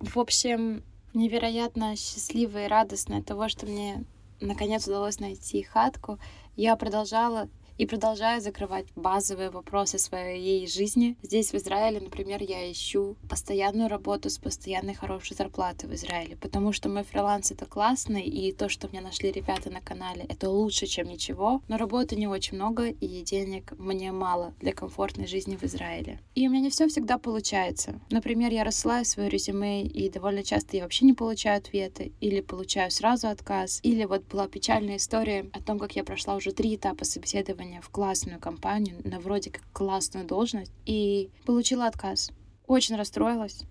В 0.00 0.18
общем, 0.18 0.82
невероятно 1.12 1.94
счастливая 1.96 2.66
и 2.66 2.68
радостная 2.68 3.18
от 3.18 3.26
того, 3.26 3.48
что 3.48 3.66
мне 3.66 4.04
наконец 4.40 4.86
удалось 4.86 5.20
найти 5.20 5.62
хатку, 5.62 6.18
я 6.56 6.76
продолжала 6.76 7.48
и 7.78 7.86
продолжаю 7.86 8.40
закрывать 8.40 8.86
базовые 8.96 9.50
вопросы 9.50 9.98
своей 9.98 10.66
жизни. 10.66 11.16
Здесь, 11.22 11.52
в 11.52 11.54
Израиле, 11.54 12.00
например, 12.00 12.42
я 12.42 12.70
ищу 12.70 13.16
постоянную 13.28 13.88
работу 13.88 14.28
с 14.28 14.38
постоянной 14.38 14.94
хорошей 14.94 15.36
зарплатой 15.36 15.88
в 15.88 15.94
Израиле, 15.94 16.36
потому 16.36 16.72
что 16.72 16.88
мой 16.88 17.04
фриланс— 17.04 17.50
это 17.52 17.66
классно, 17.66 18.16
и 18.16 18.52
то, 18.52 18.68
что 18.68 18.88
мне 18.88 19.00
нашли 19.00 19.30
ребята 19.30 19.70
на 19.70 19.80
канале, 19.80 20.26
это 20.28 20.50
лучше, 20.50 20.86
чем 20.86 21.08
ничего, 21.08 21.62
но 21.68 21.76
работы 21.76 22.16
не 22.16 22.26
очень 22.26 22.56
много, 22.56 22.88
и 22.88 23.22
денег 23.22 23.72
мне 23.78 24.10
мало 24.10 24.54
для 24.60 24.72
комфортной 24.72 25.26
жизни 25.26 25.56
в 25.56 25.62
Израиле. 25.62 26.20
И 26.34 26.46
у 26.48 26.50
меня 26.50 26.62
не 26.62 26.70
все 26.70 26.88
всегда 26.88 27.18
получается. 27.18 28.00
Например, 28.10 28.52
я 28.52 28.64
рассылаю 28.64 29.04
свое 29.04 29.28
резюме, 29.28 29.84
и 29.84 30.10
довольно 30.10 30.42
часто 30.42 30.76
я 30.76 30.82
вообще 30.82 31.04
не 31.04 31.12
получаю 31.12 31.58
ответы, 31.58 32.12
или 32.20 32.40
получаю 32.40 32.90
сразу 32.90 33.28
отказ, 33.28 33.78
или 33.84 34.04
вот 34.04 34.24
была 34.24 34.48
печальная 34.48 34.96
история 34.96 35.48
о 35.52 35.62
том, 35.62 35.78
как 35.78 35.94
я 35.94 36.02
прошла 36.02 36.34
уже 36.34 36.52
три 36.52 36.74
этапа 36.74 37.04
собеседования 37.04 37.67
собеседование 37.68 37.80
в 37.80 37.90
классную 37.90 38.40
компанию 38.40 39.00
на 39.04 39.20
вроде 39.20 39.50
как 39.50 39.62
классную 39.72 40.26
должность 40.26 40.72
и 40.86 41.30
получила 41.44 41.86
отказ. 41.86 42.30
Очень 42.66 42.96
расстроилась, 42.96 43.62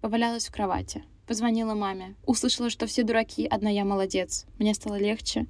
повалялась 0.00 0.46
в 0.46 0.52
кровати, 0.52 1.04
позвонила 1.26 1.74
маме, 1.74 2.14
услышала, 2.26 2.70
что 2.70 2.86
все 2.86 3.02
дураки, 3.02 3.46
одна 3.46 3.70
я 3.70 3.84
молодец. 3.84 4.46
Мне 4.58 4.74
стало 4.74 4.98
легче. 4.98 5.46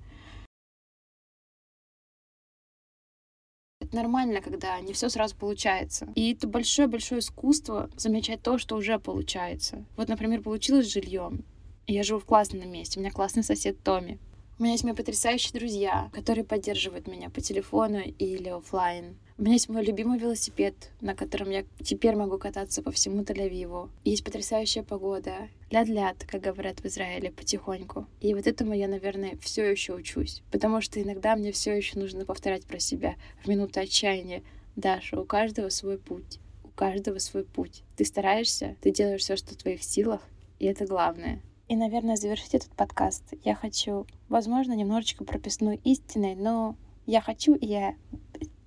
Это 3.80 3.96
нормально, 3.96 4.40
когда 4.40 4.80
не 4.80 4.92
все 4.92 5.08
сразу 5.08 5.36
получается. 5.36 6.06
И 6.14 6.32
это 6.32 6.46
большое-большое 6.46 7.18
искусство 7.18 7.90
замечать 7.96 8.42
то, 8.42 8.58
что 8.58 8.76
уже 8.76 8.98
получается. 8.98 9.84
Вот, 9.96 10.08
например, 10.08 10.42
получилось 10.42 10.92
жильем. 10.92 11.44
Я 11.88 12.04
живу 12.04 12.20
в 12.20 12.24
классном 12.24 12.70
месте, 12.70 13.00
у 13.00 13.02
меня 13.02 13.10
классный 13.10 13.42
сосед 13.42 13.82
Томми. 13.82 14.18
У 14.62 14.64
меня 14.64 14.74
есть 14.74 14.84
мои 14.84 14.94
потрясающие 14.94 15.52
друзья, 15.58 16.08
которые 16.12 16.44
поддерживают 16.44 17.08
меня 17.08 17.30
по 17.30 17.40
телефону 17.40 17.98
или 17.98 18.48
офлайн. 18.48 19.16
У 19.36 19.42
меня 19.42 19.54
есть 19.54 19.68
мой 19.68 19.84
любимый 19.84 20.20
велосипед, 20.20 20.92
на 21.00 21.16
котором 21.16 21.50
я 21.50 21.64
теперь 21.82 22.14
могу 22.14 22.38
кататься 22.38 22.80
по 22.80 22.92
всему 22.92 23.22
Тель-Авиву. 23.22 23.90
Есть 24.04 24.22
потрясающая 24.22 24.84
погода. 24.84 25.48
Ляд-ляд, 25.72 26.24
как 26.30 26.42
говорят 26.42 26.78
в 26.78 26.86
Израиле, 26.86 27.32
потихоньку. 27.32 28.06
И 28.20 28.34
вот 28.34 28.46
этому 28.46 28.72
я, 28.72 28.86
наверное, 28.86 29.36
все 29.42 29.68
еще 29.68 29.94
учусь. 29.94 30.44
Потому 30.52 30.80
что 30.80 31.02
иногда 31.02 31.34
мне 31.34 31.50
все 31.50 31.76
еще 31.76 31.98
нужно 31.98 32.24
повторять 32.24 32.64
про 32.64 32.78
себя 32.78 33.16
в 33.42 33.48
минуты 33.48 33.80
отчаяния. 33.80 34.44
Даша, 34.76 35.20
у 35.20 35.24
каждого 35.24 35.70
свой 35.70 35.98
путь. 35.98 36.38
У 36.62 36.68
каждого 36.68 37.18
свой 37.18 37.42
путь. 37.42 37.82
Ты 37.96 38.04
стараешься, 38.04 38.76
ты 38.80 38.92
делаешь 38.92 39.22
все, 39.22 39.34
что 39.34 39.54
в 39.54 39.56
твоих 39.56 39.82
силах, 39.82 40.20
и 40.60 40.66
это 40.66 40.86
главное. 40.86 41.40
И, 41.72 41.76
наверное, 41.76 42.16
завершить 42.16 42.52
этот 42.52 42.68
подкаст 42.72 43.32
я 43.44 43.54
хочу, 43.54 44.06
возможно, 44.28 44.74
немножечко 44.74 45.24
прописной 45.24 45.80
истиной, 45.84 46.34
но 46.34 46.76
я 47.06 47.22
хочу, 47.22 47.54
и 47.54 47.64
я 47.64 47.94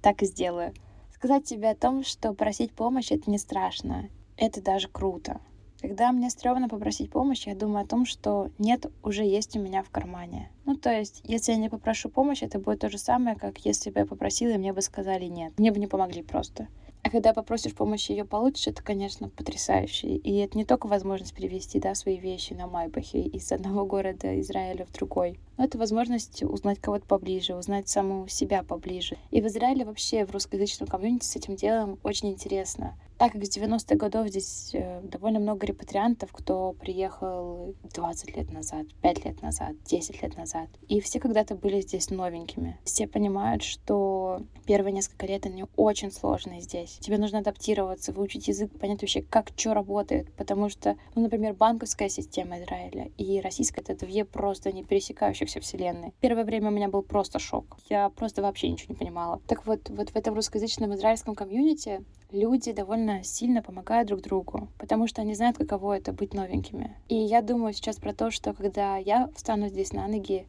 так 0.02 0.24
и 0.24 0.26
сделаю. 0.26 0.74
Сказать 1.14 1.44
тебе 1.44 1.70
о 1.70 1.76
том, 1.76 2.04
что 2.04 2.34
просить 2.34 2.72
помощь— 2.72 3.12
это 3.12 3.30
не 3.30 3.38
страшно, 3.38 4.10
это 4.38 4.60
даже 4.60 4.88
круто. 4.88 5.40
Когда 5.80 6.12
мне 6.12 6.32
стрёмно 6.32 6.68
попросить 6.68 7.12
помощь, 7.12 7.46
я 7.46 7.54
думаю 7.54 7.86
о 7.86 7.88
том, 7.88 8.08
что 8.08 8.50
нет, 8.58 8.88
уже 9.04 9.24
есть 9.24 9.56
у 9.56 9.60
меня 9.60 9.84
в 9.84 9.92
кармане. 9.92 10.50
Ну, 10.66 10.76
то 10.76 10.92
есть, 10.92 11.22
если 11.26 11.52
я 11.52 11.60
не 11.60 11.70
попрошу 11.70 12.10
помощь, 12.10 12.42
это 12.42 12.58
будет 12.58 12.80
то 12.80 12.90
же 12.90 12.98
самое, 12.98 13.36
как 13.36 13.60
если 13.60 13.92
бы 13.92 14.00
я 14.00 14.08
попросила, 14.08 14.54
и 14.54 14.58
мне 14.58 14.74
бы 14.74 14.82
сказали 14.82 15.26
нет. 15.26 15.54
Мне 15.60 15.72
бы 15.72 15.78
не 15.78 15.86
помогли 15.86 16.24
просто. 16.24 16.70
Когда 17.16 17.34
попросишь 17.34 17.74
помощи, 17.74 18.12
ее 18.12 18.26
получишь, 18.26 18.68
это, 18.68 18.84
конечно, 18.84 19.30
потрясающе. 19.30 20.18
И 20.18 20.36
это 20.40 20.58
не 20.58 20.66
только 20.66 20.88
возможность 20.88 21.34
перевести 21.34 21.80
да, 21.80 21.96
свои 21.96 22.18
вещи 22.18 22.52
на 22.52 22.68
Майбахе 22.68 23.22
из 23.22 23.54
одного 23.54 23.86
города 23.86 24.38
Израиля 24.42 24.86
в 24.86 24.92
другой, 24.92 25.40
но 25.56 25.64
это 25.64 25.78
возможность 25.78 26.44
узнать 26.44 26.82
кого-то 26.82 27.06
поближе, 27.06 27.56
узнать 27.56 27.88
саму 27.88 28.28
себя 28.28 28.64
поближе. 28.64 29.16
И 29.32 29.40
в 29.40 29.48
Израиле 29.48 29.86
вообще 29.86 30.26
в 30.26 30.32
русскоязычном 30.32 30.90
комьюнити 30.90 31.24
с 31.24 31.38
этим 31.38 31.56
делом 31.56 32.00
очень 32.04 32.32
интересно 32.32 32.98
так 33.26 33.32
как 33.32 33.44
с 33.44 33.58
90-х 33.58 33.96
годов 33.96 34.28
здесь 34.28 34.70
э, 34.74 35.02
довольно 35.02 35.40
много 35.40 35.66
репатриантов, 35.66 36.30
кто 36.32 36.74
приехал 36.74 37.74
20 37.92 38.38
лет 38.38 38.54
назад, 38.54 38.86
5 39.02 39.26
лет 39.26 39.42
назад, 39.42 39.72
10 39.86 40.22
лет 40.22 40.38
назад. 40.38 40.70
И 40.88 41.00
все 41.00 41.20
когда-то 41.20 41.56
были 41.56 41.82
здесь 41.82 42.12
новенькими. 42.12 42.78
Все 42.84 43.08
понимают, 43.08 43.64
что 43.64 44.44
первые 44.68 44.94
несколько 44.94 45.26
лет 45.26 45.48
они 45.48 45.66
очень 45.76 46.12
сложные 46.12 46.62
здесь. 46.62 47.00
Тебе 47.02 47.18
нужно 47.18 47.40
адаптироваться, 47.40 48.12
выучить 48.12 48.48
язык, 48.48 48.72
понять 48.78 49.02
вообще, 49.02 49.24
как 49.24 49.48
что 49.56 49.74
работает. 49.74 50.32
Потому 50.34 50.70
что, 50.70 50.96
ну, 51.16 51.24
например, 51.24 51.56
банковская 51.56 52.10
система 52.10 52.60
Израиля 52.60 53.10
и 53.18 53.42
российская— 53.42 53.82
это 53.88 54.06
две 54.06 54.24
просто 54.24 54.72
не 54.72 54.84
пересекающихся 54.84 55.62
вселенные. 55.62 56.14
Первое 56.22 56.44
время 56.44 56.68
у 56.68 56.72
меня 56.72 56.90
был 56.90 57.02
просто 57.02 57.40
шок. 57.40 57.78
Я 57.90 58.10
просто 58.10 58.44
вообще 58.44 58.70
ничего 58.70 58.94
не 58.94 59.00
понимала. 59.00 59.42
Так 59.48 59.66
вот, 59.66 59.90
вот 59.90 60.12
в 60.12 60.16
этом 60.16 60.36
русскоязычном 60.36 60.94
израильском 60.94 61.34
комьюнити 61.34 62.04
люди 62.32 62.72
довольно 62.72 63.24
сильно 63.24 63.62
помогают 63.62 64.08
друг 64.08 64.22
другу, 64.22 64.68
потому 64.78 65.08
что 65.08 65.22
они 65.22 65.34
знают, 65.36 65.58
каково 65.58 65.98
это 65.98 66.14
быть 66.14 66.34
новенькими. 66.34 66.96
И 67.08 67.16
я 67.16 67.42
думаю 67.42 67.74
сейчас 67.74 67.98
про 67.98 68.14
то, 68.14 68.32
что 68.32 68.54
когда 68.54 68.98
я 68.98 69.30
встану 69.36 69.68
здесь 69.68 69.94
на 69.94 70.08
ноги, 70.08 70.48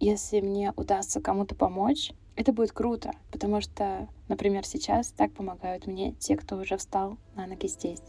если 0.00 0.40
мне 0.40 0.72
удастся 0.76 1.20
кому-то 1.20 1.54
помочь, 1.54 2.12
это 2.36 2.52
будет 2.52 2.72
круто, 2.72 3.12
потому 3.32 3.60
что, 3.60 4.08
например, 4.28 4.64
сейчас 4.64 5.10
так 5.10 5.32
помогают 5.32 5.86
мне 5.86 6.12
те, 6.12 6.36
кто 6.36 6.56
уже 6.56 6.76
встал 6.76 7.18
на 7.34 7.46
ноги 7.46 7.66
здесь. 7.66 8.02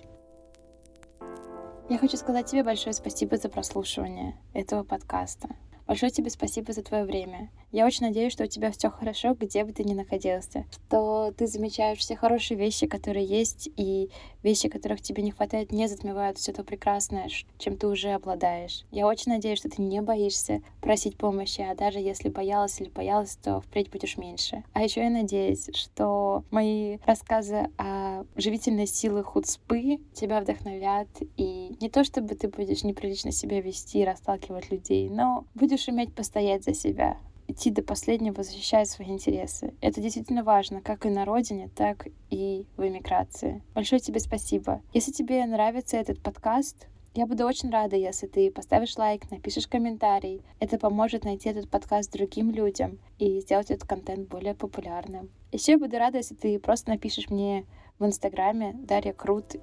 Я 1.90 1.98
хочу 1.98 2.18
сказать 2.18 2.46
тебе 2.46 2.64
большое 2.64 2.94
спасибо 2.94 3.38
за 3.38 3.50
прослушивание 3.50 4.36
этого 4.54 4.84
подкаста. 4.84 5.50
Большое 5.90 6.12
тебе 6.12 6.30
спасибо 6.30 6.72
за 6.72 6.84
твое 6.84 7.04
время. 7.04 7.50
Я 7.72 7.88
очень 7.88 8.06
надеюсь, 8.06 8.32
что 8.32 8.44
у 8.44 8.48
тебя 8.48 8.70
все 8.70 8.92
хорошо, 8.92 9.34
где 9.34 9.64
бы 9.64 9.74
ты 9.74 9.84
ни 9.84 9.96
находился, 9.96 10.66
что 10.72 11.34
ты 11.36 11.48
замечаешь 11.48 11.98
все 11.98 12.16
хорошие 12.16 12.60
вещи, 12.60 12.86
которые 12.86 13.26
есть, 13.26 13.72
и 13.76 14.12
вещи, 14.44 14.70
которых 14.70 15.02
тебе 15.02 15.24
не 15.24 15.32
хватает, 15.32 15.72
не 15.72 15.88
затмевают 15.88 16.38
все 16.38 16.54
то 16.54 16.64
прекрасное, 16.64 17.28
чем 17.58 17.76
ты 17.76 17.88
уже 17.88 18.12
обладаешь. 18.12 18.86
Я 18.92 19.08
очень 19.08 19.32
надеюсь, 19.32 19.58
что 19.58 19.70
ты 19.70 19.82
не 19.82 20.00
боишься 20.04 20.62
просить 20.80 21.18
помощи, 21.18 21.62
а 21.62 21.74
даже 21.74 21.98
если 21.98 22.30
боялась 22.30 22.80
или 22.80 22.90
боялась, 22.90 23.36
то 23.38 23.60
впредь 23.60 23.90
будешь 23.90 24.18
меньше. 24.18 24.64
А 24.74 24.84
еще 24.84 25.02
я 25.02 25.10
надеюсь, 25.10 25.72
что 25.74 26.44
мои 26.52 27.00
рассказы 27.08 27.72
о 27.80 28.26
живительной 28.36 28.86
силы 28.86 29.24
худспы 29.24 29.98
тебя 30.14 30.40
вдохновят, 30.40 31.08
и 31.36 31.59
не 31.80 31.90
то 31.90 32.04
чтобы 32.04 32.36
ты 32.36 32.48
будешь 32.48 32.84
неприлично 32.84 33.32
себя 33.32 33.62
вести 33.62 34.00
и 34.00 34.06
расталкивать 34.06 34.72
людей, 34.72 35.10
но 35.10 35.46
будешь 35.56 35.88
уметь 35.88 36.14
постоять 36.14 36.64
за 36.64 36.74
себя, 36.74 37.18
идти 37.48 37.72
до 37.72 37.82
последнего, 37.82 38.44
защищать 38.44 38.90
свои 38.90 39.10
интересы. 39.10 39.74
Это 39.82 40.02
действительно 40.02 40.44
важно, 40.44 40.82
как 40.82 41.06
и 41.06 41.10
на 41.10 41.26
родине, 41.26 41.70
так 41.76 42.08
и 42.30 42.66
в 42.78 42.88
эмиграции. 42.88 43.64
Большое 43.74 44.00
тебе 44.00 44.20
спасибо. 44.20 44.82
Если 44.94 45.12
тебе 45.12 45.46
нравится 45.46 45.98
этот 45.98 46.22
подкаст, 46.22 46.88
я 47.16 47.26
буду 47.26 47.46
очень 47.46 47.72
рада, 47.72 47.96
если 47.96 48.28
ты 48.28 48.52
поставишь 48.52 48.98
лайк, 48.98 49.30
напишешь 49.32 49.68
комментарий. 49.68 50.44
Это 50.60 50.78
поможет 50.78 51.24
найти 51.24 51.50
этот 51.50 51.68
подкаст 51.70 52.12
другим 52.12 52.52
людям 52.52 53.00
и 53.18 53.42
сделать 53.42 53.72
этот 53.72 53.88
контент 53.90 54.30
более 54.30 54.54
популярным. 54.54 55.30
Еще 55.52 55.74
я 55.74 55.80
буду 55.80 55.98
рада, 55.98 56.18
если 56.18 56.36
ты 56.36 56.60
просто 56.60 56.92
напишешь 56.92 57.30
мне 57.30 57.66
в 57.98 58.06
Инстаграме 58.06 58.74
Дарья 58.74 59.14
Крут 59.14 59.56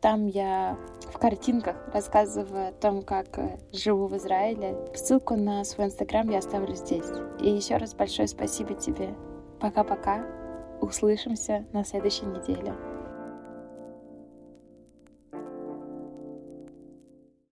Там 0.00 0.26
я 0.26 0.78
в 1.12 1.18
картинках 1.18 1.76
рассказываю 1.92 2.68
о 2.68 2.72
том, 2.72 3.02
как 3.02 3.38
э, 3.38 3.58
живу 3.72 4.06
в 4.06 4.16
Израиле. 4.16 4.76
Ссылку 4.94 5.36
на 5.36 5.62
свой 5.64 5.88
инстаграм 5.88 6.28
я 6.30 6.38
оставлю 6.38 6.74
здесь. 6.74 7.04
И 7.38 7.50
еще 7.50 7.76
раз 7.76 7.94
большое 7.94 8.26
спасибо 8.26 8.74
тебе. 8.74 9.14
Пока-пока. 9.60 10.24
Услышимся 10.80 11.66
на 11.72 11.84
следующей 11.84 12.24
неделе. 12.24 12.74